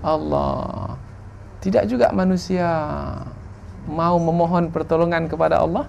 [0.05, 1.00] Allah.
[1.61, 2.69] Tidak juga manusia
[3.85, 5.85] mau memohon pertolongan kepada Allah.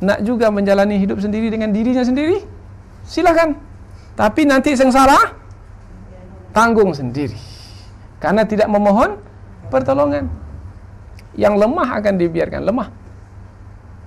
[0.00, 2.40] Nak juga menjalani hidup sendiri dengan dirinya sendiri?
[3.04, 3.56] Silakan.
[4.16, 5.36] Tapi nanti sengsara
[6.52, 7.36] tanggung sendiri.
[8.20, 9.16] Karena tidak memohon
[9.72, 10.28] pertolongan.
[11.36, 12.88] Yang lemah akan dibiarkan lemah.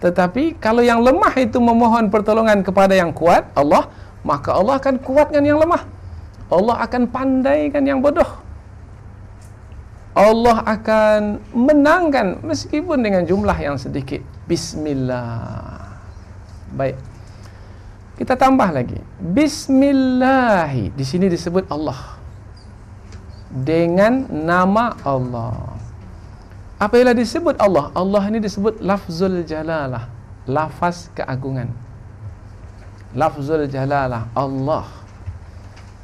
[0.04, 3.88] Tetapi kalau yang lemah itu memohon pertolongan kepada yang kuat, Allah,
[4.22, 5.88] maka Allah akan kuatkan yang lemah.
[6.52, 8.43] Allah akan pandaikan yang bodoh.
[10.14, 14.22] Allah akan menangkan meskipun dengan jumlah yang sedikit.
[14.46, 15.90] Bismillah.
[16.78, 16.98] Baik.
[18.14, 19.02] Kita tambah lagi.
[19.18, 20.94] Bismillahi.
[20.94, 22.22] Di sini disebut Allah.
[23.50, 25.82] Dengan nama Allah.
[26.78, 30.14] Apabila disebut Allah, Allah ini disebut lafzul jalalah.
[30.46, 31.74] Lafaz keagungan.
[33.18, 34.30] Lafzul jalalah.
[34.38, 34.86] Allah.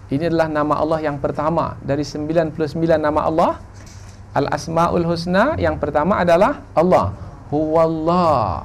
[0.10, 2.58] Ini adalah nama Allah yang pertama dari 99
[2.98, 3.62] nama Allah
[4.40, 7.12] Al-Asma'ul Husna yang pertama adalah Allah.
[7.52, 8.64] Huwallah.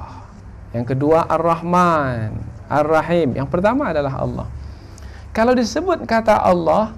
[0.71, 2.35] Yang kedua Ar-Rahman,
[2.71, 3.35] Ar-Rahim.
[3.35, 4.47] Yang pertama adalah Allah.
[5.35, 6.95] Kalau disebut kata Allah,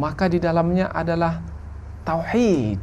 [0.00, 1.40] maka di dalamnya adalah
[2.08, 2.80] tauhid.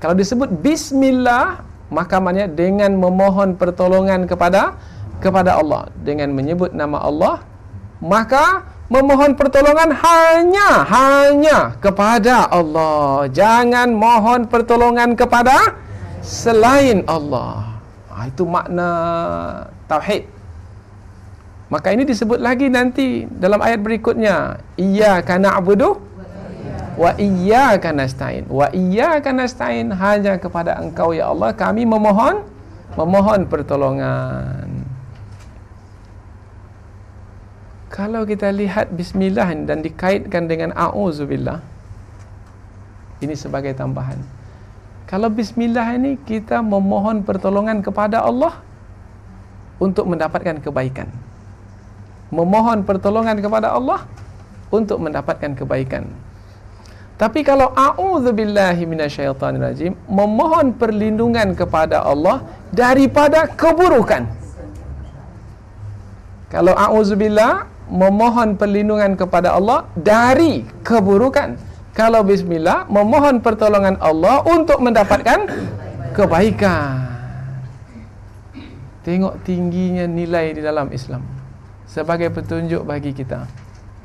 [0.00, 1.60] Kalau disebut bismillah,
[1.92, 4.78] maka maknanya dengan memohon pertolongan kepada
[5.20, 7.44] kepada Allah dengan menyebut nama Allah,
[8.00, 13.30] maka memohon pertolongan hanya hanya kepada Allah.
[13.30, 15.78] Jangan mohon pertolongan kepada
[16.20, 17.80] selain Allah.
[18.10, 18.90] Ha, itu makna
[19.86, 20.26] tauhid.
[21.70, 24.58] Maka ini disebut lagi nanti dalam ayat berikutnya.
[24.74, 26.02] Iyyaka na'budu
[26.98, 28.50] wa iyyaka nasta'in.
[28.50, 32.42] Wa iyyaka nasta'in hanya kepada Engkau ya Allah kami memohon
[32.98, 34.79] memohon pertolongan.
[38.00, 41.60] Kalau kita lihat bismillah dan dikaitkan dengan auzubillah
[43.20, 44.16] ini sebagai tambahan.
[45.04, 48.56] Kalau bismillah ini kita memohon pertolongan kepada Allah
[49.76, 51.12] untuk mendapatkan kebaikan.
[52.32, 54.08] Memohon pertolongan kepada Allah
[54.72, 56.08] untuk mendapatkan kebaikan.
[57.20, 64.24] Tapi kalau auzubillahi minasyaitonirrajim memohon perlindungan kepada Allah daripada keburukan.
[66.48, 71.58] Kalau auzubillah memohon perlindungan kepada Allah dari keburukan.
[71.90, 75.50] Kalau bismillah memohon pertolongan Allah untuk mendapatkan
[76.14, 77.10] kebaikan.
[79.02, 81.26] Tengok tingginya nilai di dalam Islam
[81.90, 83.50] sebagai petunjuk bagi kita.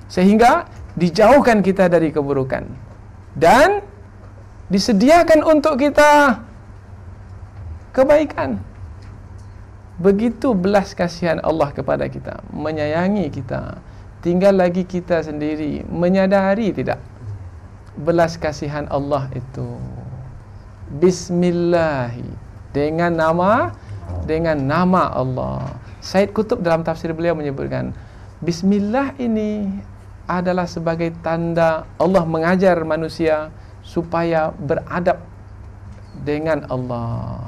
[0.10, 0.66] Sehingga
[0.98, 2.66] dijauhkan kita dari keburukan
[3.38, 3.86] dan
[4.72, 6.42] disediakan untuk kita
[7.94, 8.58] kebaikan.
[9.96, 13.80] Begitu belas kasihan Allah kepada kita Menyayangi kita
[14.20, 17.00] Tinggal lagi kita sendiri Menyadari tidak
[17.96, 19.80] Belas kasihan Allah itu.
[21.00, 22.28] Bismillahi.
[22.76, 23.72] Dengan nama
[24.28, 25.80] Dengan nama Allah.
[26.04, 27.96] Said Kutub dalam tafsir beliau menyebutkan
[28.44, 29.72] Bismillah ini
[30.26, 33.54] adalah sebagai tanda Allah mengajar manusia
[33.86, 35.22] supaya beradab
[36.26, 37.45] dengan Allah.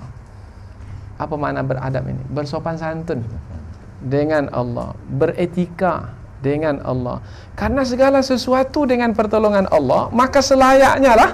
[1.17, 2.21] Apa makna beradab ini?
[2.29, 3.25] Bersopan santun
[4.01, 7.19] dengan Allah, beretika dengan Allah.
[7.57, 11.31] Karena segala sesuatu dengan pertolongan Allah, maka selayaknya lah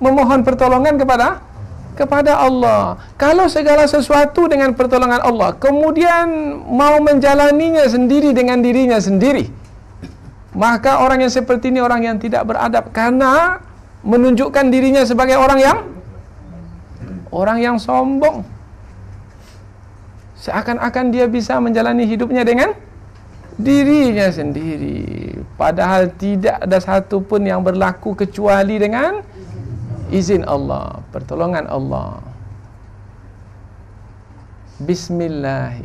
[0.00, 1.44] memohon pertolongan kepada
[1.92, 2.96] kepada Allah.
[3.20, 9.52] Kalau segala sesuatu dengan pertolongan Allah, kemudian mau menjalaninya sendiri dengan dirinya sendiri,
[10.56, 13.60] maka orang yang seperti ini orang yang tidak beradab karena
[14.00, 15.78] menunjukkan dirinya sebagai orang yang
[17.30, 18.42] orang yang sombong.
[20.40, 22.72] Seakan-akan dia bisa menjalani hidupnya dengan
[23.60, 25.36] dirinya sendiri.
[25.54, 29.20] Padahal tidak ada satu pun yang berlaku kecuali dengan
[30.08, 32.24] izin Allah, pertolongan Allah.
[34.80, 35.76] Bismillah.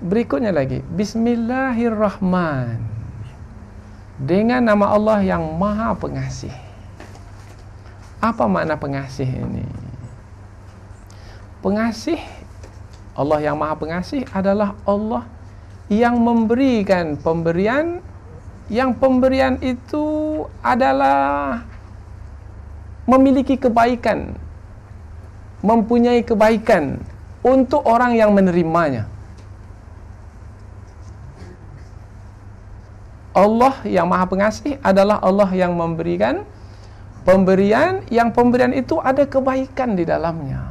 [0.00, 2.78] Berikutnya lagi, Bismillahirrahman.
[4.20, 6.54] Dengan nama Allah yang Maha Pengasih.
[8.20, 9.64] Apa makna pengasih ini?
[11.60, 12.16] Pengasih
[13.12, 15.28] Allah yang Maha Pengasih adalah Allah
[15.92, 18.00] yang memberikan pemberian
[18.72, 21.60] yang pemberian itu adalah
[23.04, 24.38] memiliki kebaikan
[25.60, 26.96] mempunyai kebaikan
[27.44, 29.04] untuk orang yang menerimanya.
[33.36, 36.40] Allah yang Maha Pengasih adalah Allah yang memberikan
[37.28, 40.69] pemberian yang pemberian itu ada kebaikan di dalamnya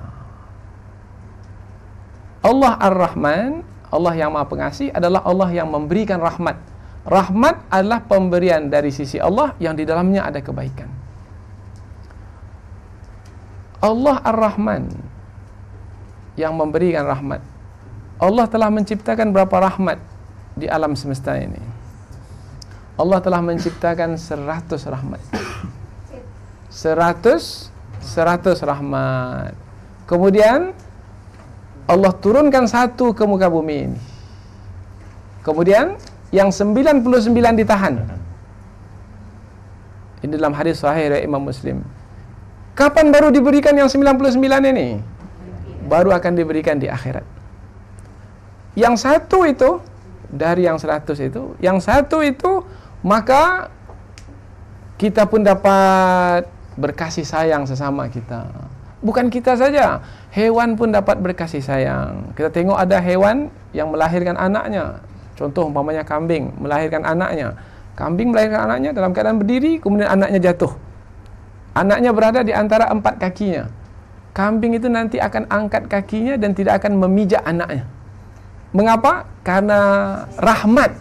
[2.40, 6.56] Allah Ar-Rahman, Allah yang Maha Pengasih adalah Allah yang memberikan rahmat.
[7.04, 10.88] Rahmat adalah pemberian dari sisi Allah yang di dalamnya ada kebaikan.
[13.80, 14.92] Allah Ar-Rahman
[16.36, 17.44] yang memberikan rahmat.
[18.20, 20.00] Allah telah menciptakan berapa rahmat
[20.56, 21.60] di alam semesta ini.
[23.00, 25.24] Allah telah menciptakan seratus rahmat.
[26.68, 27.72] Seratus,
[28.04, 29.56] seratus rahmat.
[30.04, 30.76] Kemudian
[31.90, 34.00] Allah turunkan satu ke muka bumi ini.
[35.42, 35.98] Kemudian
[36.30, 37.02] yang 99
[37.58, 38.06] ditahan.
[40.22, 41.82] Ini dalam hadis sahih dari Imam Muslim.
[42.78, 44.38] Kapan baru diberikan yang 99
[44.70, 45.02] ini?
[45.90, 47.26] Baru akan diberikan di akhirat.
[48.78, 49.82] Yang satu itu
[50.30, 52.62] dari yang 100 itu, yang satu itu
[53.02, 53.74] maka
[55.02, 56.46] kita pun dapat
[56.78, 58.46] berkasih sayang sesama kita.
[59.00, 60.04] Bukan kita saja,
[60.36, 62.36] hewan pun dapat berkasih sayang.
[62.36, 65.00] Kita tengok ada hewan yang melahirkan anaknya.
[65.40, 67.56] Contoh umpamanya kambing melahirkan anaknya.
[67.96, 70.76] Kambing melahirkan anaknya dalam keadaan berdiri, kemudian anaknya jatuh.
[71.72, 73.72] Anaknya berada di antara empat kakinya.
[74.36, 77.88] Kambing itu nanti akan angkat kakinya dan tidak akan memijak anaknya.
[78.76, 79.24] Mengapa?
[79.48, 79.80] Karena
[80.36, 80.92] rahmat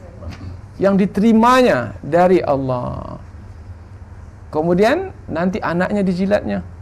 [0.78, 3.18] yang diterimanya dari Allah.
[4.54, 6.77] Kemudian nanti anaknya dijilatnya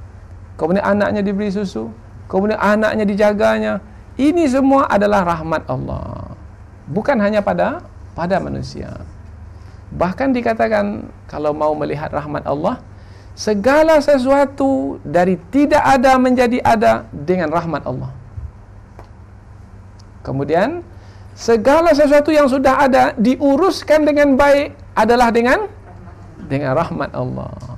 [0.56, 1.92] kemudian anaknya diberi susu,
[2.26, 3.74] kemudian anaknya dijaganya.
[4.16, 6.32] Ini semua adalah rahmat Allah.
[6.88, 7.84] Bukan hanya pada
[8.16, 9.04] pada manusia.
[9.92, 12.80] Bahkan dikatakan kalau mau melihat rahmat Allah,
[13.36, 18.10] segala sesuatu dari tidak ada menjadi ada dengan rahmat Allah.
[20.24, 20.80] Kemudian
[21.36, 25.68] segala sesuatu yang sudah ada diuruskan dengan baik adalah dengan
[26.48, 27.75] dengan rahmat Allah.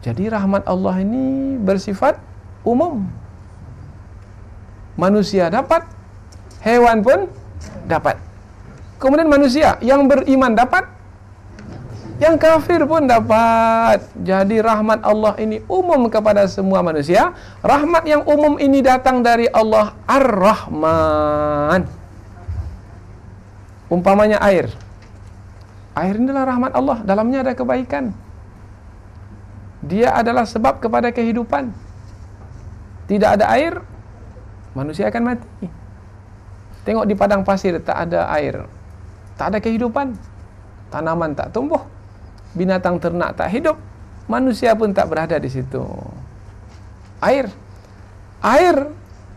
[0.00, 2.16] Jadi rahmat Allah ini bersifat
[2.64, 3.04] umum.
[4.96, 5.84] Manusia dapat,
[6.64, 7.28] hewan pun
[7.84, 8.16] dapat.
[8.96, 10.88] Kemudian manusia yang beriman dapat,
[12.16, 14.00] yang kafir pun dapat.
[14.24, 17.36] Jadi rahmat Allah ini umum kepada semua manusia.
[17.60, 21.84] Rahmat yang umum ini datang dari Allah Ar-Rahman.
[23.92, 24.72] Umpamanya air.
[25.92, 28.29] Air ini adalah rahmat Allah, dalamnya ada kebaikan
[29.80, 31.72] dia adalah sebab kepada kehidupan.
[33.08, 33.80] Tidak ada air,
[34.76, 35.66] manusia akan mati.
[36.84, 38.64] Tengok di padang pasir tak ada air,
[39.34, 40.14] tak ada kehidupan.
[40.90, 41.80] Tanaman tak tumbuh,
[42.54, 43.78] binatang ternak tak hidup,
[44.26, 45.82] manusia pun tak berada di situ.
[47.20, 47.48] Air,
[48.42, 48.76] air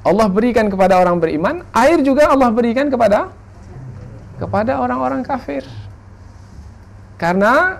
[0.03, 3.31] Allah berikan kepada orang beriman, air juga Allah berikan kepada
[4.37, 5.63] kepada orang-orang kafir.
[7.15, 7.79] Karena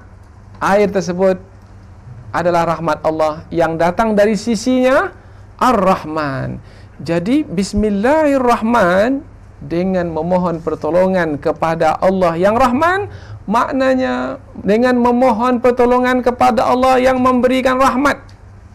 [0.64, 1.53] air tersebut
[2.34, 3.46] adalah rahmat Allah.
[3.54, 5.14] Yang datang dari sisinya
[5.62, 6.58] Ar-Rahman.
[7.00, 9.22] Jadi bismillahirrahman
[9.64, 13.08] dengan memohon pertolongan kepada Allah yang Rahman
[13.44, 18.20] maknanya dengan memohon pertolongan kepada Allah yang memberikan rahmat.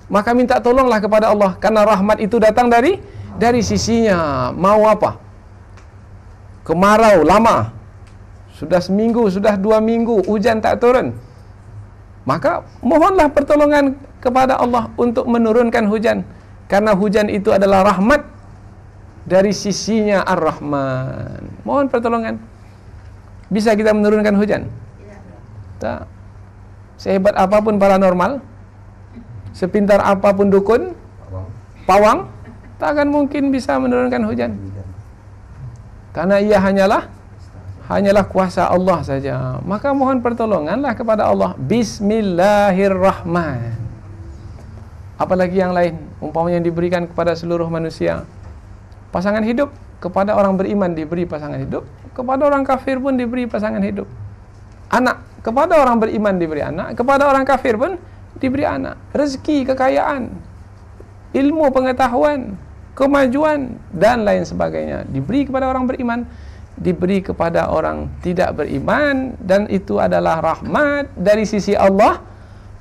[0.08, 2.96] Maka minta tolonglah kepada Allah karena rahmat itu datang dari
[3.36, 4.50] dari sisinya.
[4.56, 5.20] Mau apa?
[6.64, 7.72] Kemarau lama.
[8.56, 11.14] Sudah seminggu, sudah dua minggu hujan tak turun.
[12.28, 16.28] Maka mohonlah pertolongan kepada Allah untuk menurunkan hujan.
[16.68, 18.20] Karena hujan itu adalah rahmat
[19.24, 21.64] dari sisinya Ar-Rahman.
[21.64, 22.36] Mohon pertolongan.
[23.48, 24.68] Bisa kita menurunkan hujan?
[25.80, 26.04] Tak.
[27.00, 28.44] Sehebat apapun paranormal,
[29.56, 30.92] sepintar apapun dukun,
[31.88, 32.28] pawang,
[32.76, 34.52] tak akan mungkin bisa menurunkan hujan.
[36.12, 37.08] Karena ia hanyalah
[37.88, 39.56] hanyalah kuasa Allah saja.
[39.64, 41.56] Maka mohon pertolonganlah kepada Allah.
[41.56, 43.72] Bismillahirrahman.
[45.18, 48.22] Apalagi yang lain, umpamanya yang diberikan kepada seluruh manusia.
[49.10, 51.82] Pasangan hidup kepada orang beriman diberi pasangan hidup,
[52.14, 54.06] kepada orang kafir pun diberi pasangan hidup.
[54.94, 57.98] Anak kepada orang beriman diberi anak, kepada orang kafir pun
[58.38, 58.94] diberi anak.
[59.10, 60.30] Rezeki, kekayaan,
[61.34, 62.54] ilmu pengetahuan,
[62.94, 66.26] kemajuan dan lain sebagainya diberi kepada orang beriman
[66.78, 72.22] diberi kepada orang tidak beriman dan itu adalah rahmat dari sisi Allah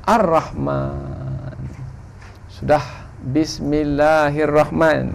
[0.07, 1.59] Ar-Rahman.
[2.47, 2.79] Sudah
[3.21, 5.11] bismillahirrahman.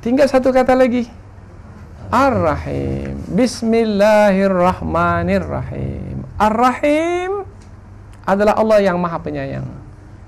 [0.00, 1.04] Tinggal satu kata lagi.
[2.10, 3.14] Ar-Rahim.
[3.30, 6.26] Bismillahirrahmanirrahim.
[6.40, 7.44] Ar-Rahim
[8.26, 9.79] adalah Allah yang Maha Penyayang.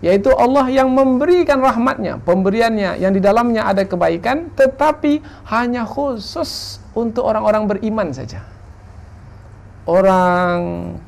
[0.03, 7.23] Yaitu Allah yang memberikan rahmatnya, pemberiannya yang di dalamnya ada kebaikan tetapi hanya khusus untuk
[7.23, 8.43] orang-orang beriman saja.
[9.87, 10.59] Orang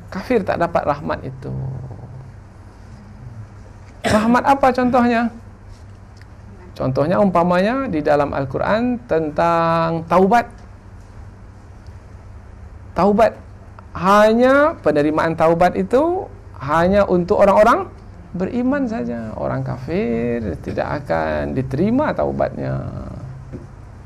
[0.07, 1.51] kafir tak dapat rahmat itu.
[4.07, 5.27] Rahmat apa contohnya?
[6.75, 10.47] Contohnya umpamanya di dalam Al-Quran tentang taubat.
[12.95, 13.31] Taubat.
[13.95, 16.27] Hanya penerimaan taubat itu
[16.59, 17.94] hanya untuk orang-orang
[18.35, 19.31] beriman saja.
[19.39, 22.83] Orang kafir tidak akan diterima taubatnya.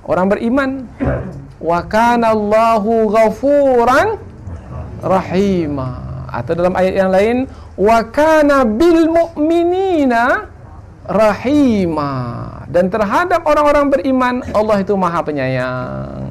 [0.05, 0.86] Orang beriman
[1.59, 4.17] wa kana Allahu ghafuran
[5.01, 5.89] rahima
[6.30, 7.38] atau dalam ayat yang lain
[7.73, 10.45] wa kana bil mu'minina
[11.09, 12.13] rahima
[12.69, 16.30] dan terhadap orang-orang beriman Allah itu Maha Penyayang.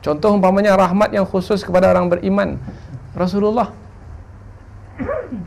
[0.00, 2.56] Contoh umpamanya rahmat yang khusus kepada orang beriman
[3.12, 3.74] Rasulullah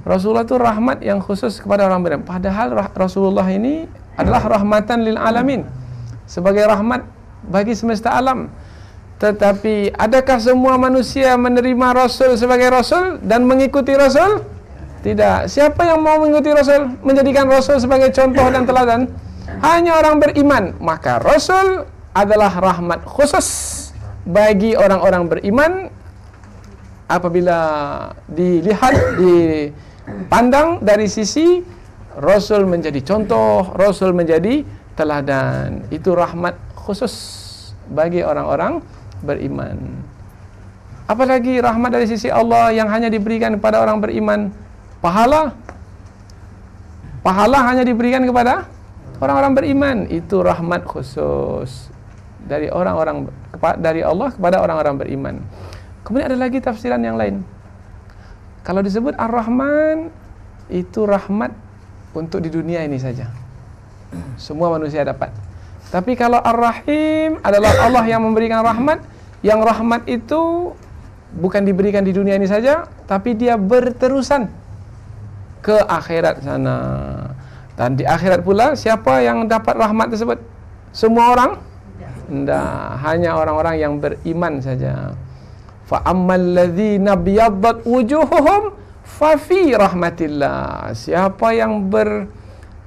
[0.05, 3.85] Rasulullah itu rahmat yang khusus kepada orang beriman Padahal Rasulullah ini
[4.17, 5.65] adalah rahmatan lil alamin
[6.25, 8.49] Sebagai rahmat bagi semesta alam.
[9.21, 14.41] Tetapi adakah semua manusia menerima Rasul sebagai Rasul dan mengikuti Rasul?
[15.01, 15.49] Tidak.
[15.49, 16.97] Siapa yang mau mengikuti Rasul?
[17.05, 19.01] Menjadikan Rasul sebagai contoh dan teladan?
[19.61, 20.73] Hanya orang beriman.
[20.81, 21.85] Maka Rasul
[22.17, 23.47] adalah rahmat khusus
[24.25, 25.71] bagi orang-orang beriman
[27.11, 27.59] apabila
[28.31, 31.59] dilihat, dipandang dari sisi
[32.15, 34.63] Rasul menjadi contoh, Rasul menjadi
[34.95, 35.87] teladan.
[35.91, 37.13] Itu rahmat khusus
[37.91, 38.83] bagi orang-orang
[39.23, 39.77] beriman.
[41.07, 44.51] Apalagi rahmat dari sisi Allah yang hanya diberikan kepada orang beriman.
[45.03, 45.51] Pahala
[47.25, 48.67] pahala hanya diberikan kepada
[49.19, 49.97] orang-orang beriman.
[50.07, 51.91] Itu rahmat khusus
[52.47, 53.27] dari orang-orang
[53.79, 55.35] dari Allah kepada orang-orang beriman.
[56.01, 57.45] Kemudian ada lagi tafsiran yang lain.
[58.61, 60.13] Kalau disebut Ar-Rahman
[60.69, 61.53] itu rahmat
[62.13, 63.29] untuk di dunia ini saja.
[64.37, 65.31] Semua manusia dapat.
[65.91, 69.03] Tapi kalau Ar-Rahim adalah Allah yang memberikan rahmat,
[69.43, 70.71] yang rahmat itu
[71.35, 74.47] bukan diberikan di dunia ini saja, tapi dia berterusan
[75.61, 76.77] ke akhirat sana.
[77.75, 80.37] Dan di akhirat pula siapa yang dapat rahmat tersebut?
[80.91, 81.51] Semua orang?
[82.31, 85.11] Tidak, hanya orang-orang yang beriman saja.
[85.91, 88.71] Fa ammal ladzina biyaddat wujuhuhum
[89.03, 90.95] fa fi rahmatillah.
[90.95, 92.31] Siapa yang ber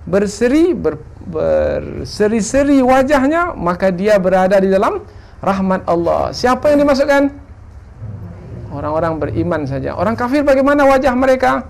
[0.08, 5.04] berseri ber berseri-seri wajahnya maka dia berada di dalam
[5.44, 6.32] rahmat Allah.
[6.32, 7.28] Siapa yang dimasukkan?
[8.72, 9.92] Orang-orang beriman saja.
[10.00, 11.68] Orang kafir bagaimana wajah mereka?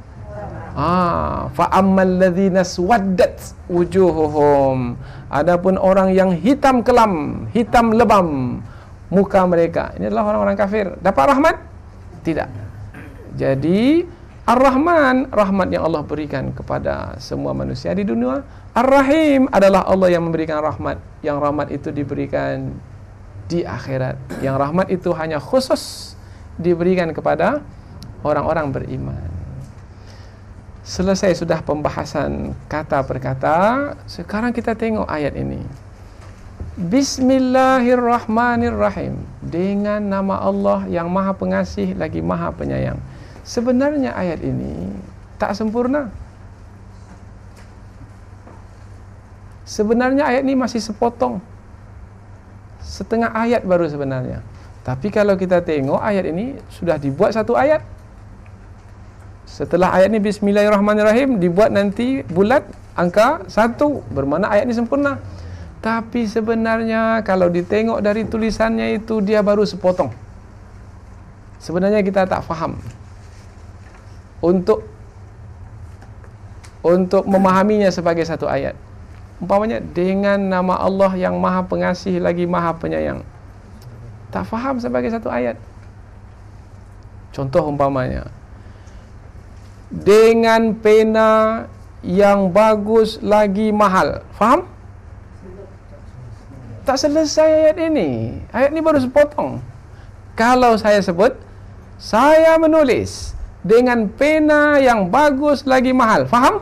[0.79, 4.95] Ah, fa ammal ladzina swaddat wujuhuhum.
[5.35, 8.63] Adapun orang yang hitam kelam, hitam lebam
[9.15, 9.95] muka mereka.
[9.95, 10.87] Ini adalah orang-orang kafir.
[10.99, 11.57] Dapat rahmat?
[12.27, 12.49] Tidak.
[13.39, 14.03] Jadi
[14.45, 18.45] Ar-Rahman, rahmat yang Allah berikan kepada semua manusia di dunia.
[18.77, 21.01] Ar-Rahim adalah Allah yang memberikan rahmat.
[21.25, 22.77] Yang rahmat itu diberikan
[23.49, 24.21] di akhirat.
[24.45, 26.13] Yang rahmat itu hanya khusus
[26.61, 27.65] diberikan kepada
[28.21, 29.33] orang-orang beriman.
[30.85, 33.57] Selesai sudah pembahasan kata per kata.
[34.05, 35.65] Sekarang kita tengok ayat ini.
[36.75, 39.15] Bismillahirrahmanirrahim.
[39.39, 42.99] Dengan nama Allah yang maha pengasih lagi maha penyayang.
[43.47, 44.91] Sebenarnya ayat ini
[45.39, 46.11] tak sempurna.
[49.63, 51.39] Sebenarnya ayat ini masih sepotong.
[52.83, 54.43] Setengah ayat baru sebenarnya.
[54.83, 57.87] Tapi kalau kita tengok ayat ini sudah dibuat satu ayat.
[59.47, 62.67] Setelah ayat ini Bismillahirrahmanirrahim dibuat nanti bulat
[62.99, 65.23] angka satu bermakna ayat ini sempurna.
[65.85, 70.09] Tapi sebenarnya kalau ditengok dari tulisannya itu dia baru sepotong.
[71.61, 72.81] Sebenarnya kita tak faham.
[74.41, 74.89] Untuk
[76.81, 78.73] untuk memahaminya sebagai satu ayat.
[79.45, 83.21] Umpamanya dengan nama Allah yang Maha Pengasih lagi Maha Penyayang.
[84.33, 85.61] Tak faham sebagai satu ayat.
[87.37, 88.33] Contoh umpamanya
[89.95, 91.65] dengan pena
[92.03, 94.27] yang bagus lagi mahal.
[94.35, 94.74] Faham?
[96.85, 98.41] Tak selesai ayat ini.
[98.53, 99.65] Ayat ini baru sepotong.
[100.37, 101.33] Kalau saya sebut
[101.97, 103.33] saya menulis
[103.65, 106.29] dengan pena yang bagus lagi mahal.
[106.29, 106.61] Faham?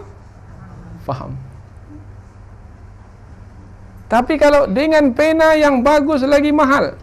[1.03, 1.35] faham.
[4.07, 6.95] Tapi kalau dengan pena yang bagus lagi mahal.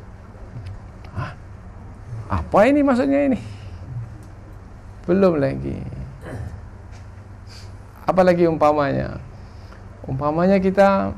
[2.30, 3.42] Apa ini maksudnya ini?
[5.10, 5.82] Belum lagi.
[8.06, 9.18] Apa lagi umpamanya?
[10.06, 11.10] Umpamanya kita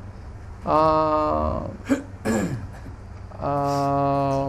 [0.66, 1.66] uh,
[3.42, 4.44] uh,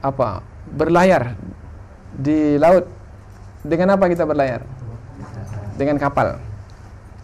[0.00, 0.28] apa?
[0.70, 1.36] Berlayar
[2.16, 2.86] di laut.
[3.60, 4.64] Dengan apa kita berlayar?
[5.80, 6.36] dengan kapal.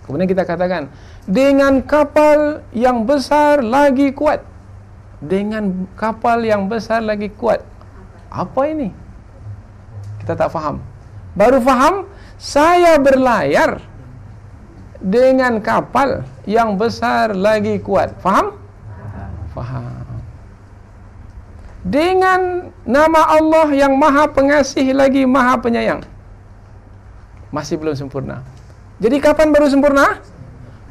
[0.08, 0.88] Kemudian kita katakan
[1.28, 4.40] dengan kapal yang besar lagi kuat.
[5.20, 7.60] Dengan kapal yang besar lagi kuat.
[8.32, 8.88] Apa ini?
[10.24, 10.80] Kita tak faham.
[11.36, 12.08] Baru faham
[12.40, 13.84] saya berlayar
[15.00, 18.16] dengan kapal yang besar lagi kuat.
[18.20, 18.56] Faham?
[19.52, 20.04] Faham.
[21.86, 26.02] Dengan nama Allah yang Maha Pengasih lagi Maha Penyayang
[27.54, 28.42] masih belum sempurna.
[28.98, 30.20] Jadi kapan baru sempurna?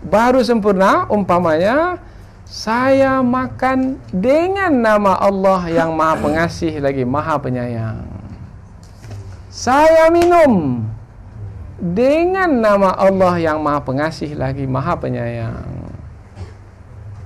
[0.06, 1.98] Baru sempurna umpamanya
[2.46, 8.06] saya makan dengan nama Allah yang Maha Pengasih lagi Maha Penyayang.
[9.50, 10.84] Saya minum
[11.76, 15.92] dengan nama Allah yang Maha Pengasih lagi Maha Penyayang.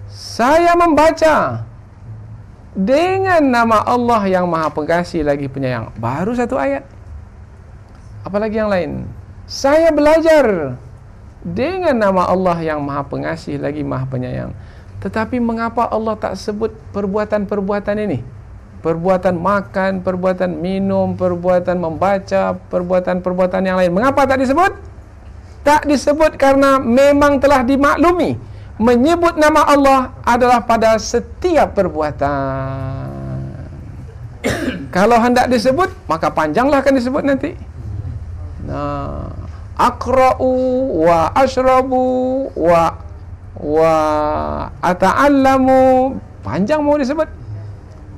[0.10, 1.66] Saya membaca
[2.74, 5.94] dengan nama Allah yang Maha Pengasih lagi Penyayang.
[6.02, 6.86] Baru satu ayat.
[8.26, 9.06] Apalagi yang lain?
[9.46, 10.78] Saya belajar
[11.46, 14.52] dengan nama Allah yang Maha Pengasih lagi Maha Penyayang.
[15.00, 18.39] Tetapi mengapa Allah tak sebut perbuatan-perbuatan ini?
[18.80, 23.92] Perbuatan makan, perbuatan minum, perbuatan membaca, perbuatan-perbuatan yang lain.
[23.92, 24.72] Mengapa tak disebut?
[25.68, 28.40] Tak disebut karena memang telah dimaklumi.
[28.80, 33.12] Menyebut nama Allah adalah pada setiap perbuatan.
[34.96, 37.60] Kalau hendak disebut, maka panjanglah akan disebut nanti.
[38.64, 39.28] Nah,
[39.76, 40.52] aqra'u
[41.04, 42.04] wa ashrabu
[42.56, 42.96] wa
[43.60, 43.96] wa
[44.80, 47.28] ata'allamu panjang mau disebut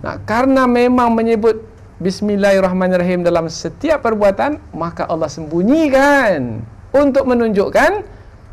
[0.02, 1.62] nah karena memang menyebut
[2.02, 8.04] bismillahirrahmanirrahim dalam setiap perbuatan maka Allah sembunyikan untuk menunjukkan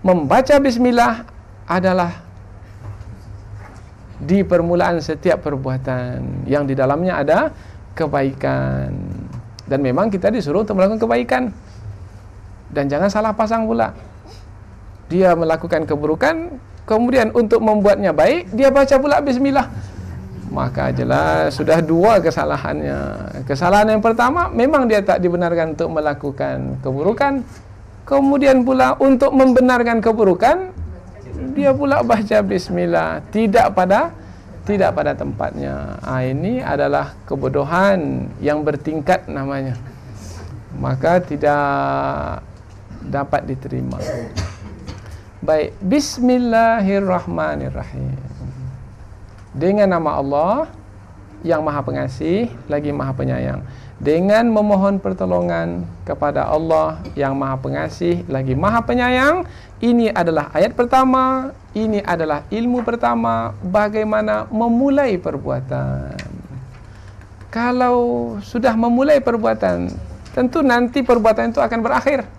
[0.04, 1.24] membaca bismillah
[1.66, 2.28] adalah
[4.18, 6.46] di permulaan setiap perbuatan.
[6.50, 7.38] Yang di dalamnya ada
[7.94, 8.90] kebaikan.
[9.68, 11.42] Dan memang kita disuruh untuk melakukan kebaikan.
[12.68, 13.94] Dan jangan salah pasang pula.
[15.08, 19.68] Dia melakukan keburukan kemudian untuk membuatnya baik dia baca pula bismillah
[20.48, 22.98] maka jelas sudah dua kesalahannya.
[23.44, 27.44] Kesalahan yang pertama memang dia tak dibenarkan untuk melakukan keburukan.
[28.08, 30.72] Kemudian pula untuk membenarkan keburukan
[31.52, 33.20] dia pula baca bismillah.
[33.28, 34.16] Tidak pada
[34.68, 35.96] tidak pada tempatnya.
[36.04, 39.76] Ha, ini adalah kebodohan yang bertingkat namanya.
[40.76, 42.44] Maka tidak
[43.00, 43.96] dapat diterima.
[45.40, 48.27] Baik, bismillahirrahmanirrahim.
[49.58, 50.70] Dengan nama Allah
[51.42, 53.66] yang Maha Pengasih lagi Maha Penyayang.
[53.98, 59.42] Dengan memohon pertolongan kepada Allah yang Maha Pengasih lagi Maha Penyayang,
[59.82, 66.14] ini adalah ayat pertama, ini adalah ilmu pertama bagaimana memulai perbuatan.
[67.50, 69.90] Kalau sudah memulai perbuatan,
[70.38, 72.38] tentu nanti perbuatan itu akan berakhir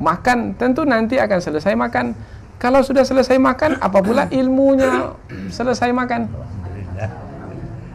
[0.00, 2.16] makan tentu nanti akan selesai makan
[2.60, 5.16] kalau sudah selesai makan apa pula ilmunya
[5.48, 6.28] selesai makan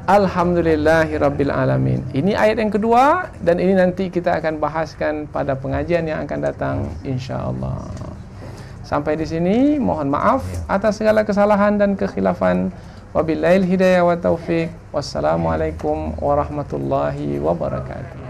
[0.05, 2.05] Alhamdulillahirabbil alamin.
[2.13, 6.86] Ini ayat yang kedua dan ini nanti kita akan bahaskan pada pengajian yang akan datang
[7.01, 7.89] insyaallah.
[8.86, 12.70] Sampai di sini mohon maaf atas segala kesalahan dan kekhilafan.
[13.18, 14.70] Wabillahi hidayah wa taufik.
[14.93, 18.22] Wassalamualaikum warahmatullahi wabarakatuh.